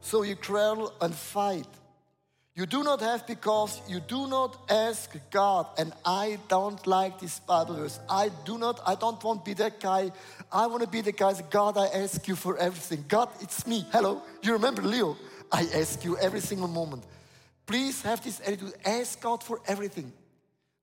so 0.00 0.22
you 0.22 0.36
quarrel 0.36 0.92
and 1.00 1.14
fight. 1.14 1.66
You 2.54 2.64
do 2.64 2.82
not 2.82 3.00
have 3.02 3.26
because 3.26 3.82
you 3.86 4.00
do 4.00 4.26
not 4.26 4.56
ask 4.70 5.14
God. 5.30 5.66
And 5.76 5.92
I 6.06 6.38
don't 6.48 6.86
like 6.86 7.20
this 7.20 7.38
Bible 7.38 7.74
verse. 7.74 8.00
I 8.08 8.30
do 8.46 8.56
not, 8.56 8.80
I 8.86 8.94
don't 8.94 9.22
want 9.22 9.44
to 9.44 9.50
be 9.50 9.52
that 9.54 9.78
guy. 9.78 10.10
I 10.50 10.66
want 10.66 10.82
to 10.82 10.88
be 10.88 11.02
the 11.02 11.12
guy, 11.12 11.34
God, 11.50 11.76
I 11.76 11.88
ask 11.88 12.26
you 12.26 12.34
for 12.34 12.56
everything. 12.56 13.04
God, 13.08 13.28
it's 13.42 13.66
me. 13.66 13.84
Hello. 13.92 14.22
You 14.42 14.54
remember 14.54 14.80
Leo? 14.80 15.18
I 15.52 15.66
ask 15.74 16.02
you 16.02 16.16
every 16.16 16.40
single 16.40 16.68
moment. 16.68 17.04
Please 17.66 18.00
have 18.02 18.24
this 18.24 18.40
attitude. 18.40 18.72
Ask 18.86 19.20
God 19.20 19.42
for 19.42 19.60
everything. 19.66 20.10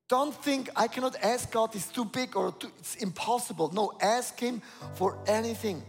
Don't 0.08 0.36
think 0.43 0.69
I 0.76 0.88
cannot 0.88 1.15
ask 1.23 1.49
God, 1.49 1.73
it's 1.73 1.88
too 1.88 2.06
big 2.06 2.36
or 2.36 2.52
too, 2.52 2.69
it's 2.78 2.97
impossible. 2.97 3.71
No, 3.73 3.93
ask 3.99 4.39
Him 4.39 4.62
for 4.93 5.17
anything. 5.26 5.82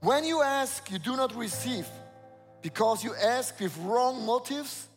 When 0.00 0.24
you 0.24 0.40
ask, 0.40 0.90
you 0.90 0.98
do 0.98 1.14
not 1.14 1.34
receive 1.36 1.86
because 2.64 3.04
you 3.04 3.14
ask 3.16 3.60
with 3.60 3.76
wrong 3.80 4.24
motives 4.24 4.88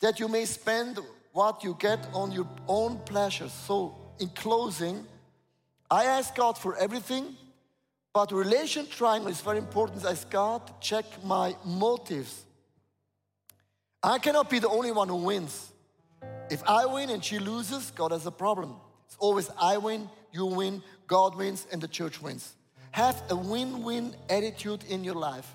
that 0.00 0.20
you 0.20 0.28
may 0.28 0.44
spend 0.44 1.00
what 1.32 1.64
you 1.64 1.74
get 1.80 2.06
on 2.12 2.30
your 2.30 2.46
own 2.68 2.98
pleasures. 2.98 3.50
So, 3.50 3.96
in 4.18 4.28
closing, 4.28 5.06
I 5.90 6.04
ask 6.04 6.34
God 6.34 6.58
for 6.58 6.76
everything, 6.76 7.34
but 8.12 8.30
relation 8.30 8.86
triangle 8.86 9.30
is 9.30 9.40
very 9.40 9.56
important. 9.56 10.04
I 10.04 10.10
ask 10.10 10.28
God 10.28 10.60
check 10.82 11.06
my 11.24 11.56
motives. 11.64 12.44
I 14.02 14.18
cannot 14.18 14.50
be 14.50 14.58
the 14.58 14.68
only 14.68 14.92
one 14.92 15.08
who 15.08 15.16
wins. 15.16 15.72
If 16.50 16.62
I 16.68 16.84
win 16.84 17.08
and 17.08 17.24
she 17.24 17.38
loses, 17.38 17.90
God 17.90 18.12
has 18.12 18.26
a 18.26 18.30
problem. 18.30 18.76
It's 19.06 19.16
always 19.18 19.48
I 19.58 19.78
win, 19.78 20.10
you 20.30 20.44
win, 20.44 20.82
God 21.06 21.36
wins, 21.36 21.66
and 21.72 21.80
the 21.80 21.88
church 21.88 22.20
wins. 22.20 22.54
Have 22.90 23.22
a 23.30 23.36
win 23.36 23.82
win 23.82 24.14
attitude 24.28 24.84
in 24.90 25.04
your 25.04 25.14
life. 25.14 25.54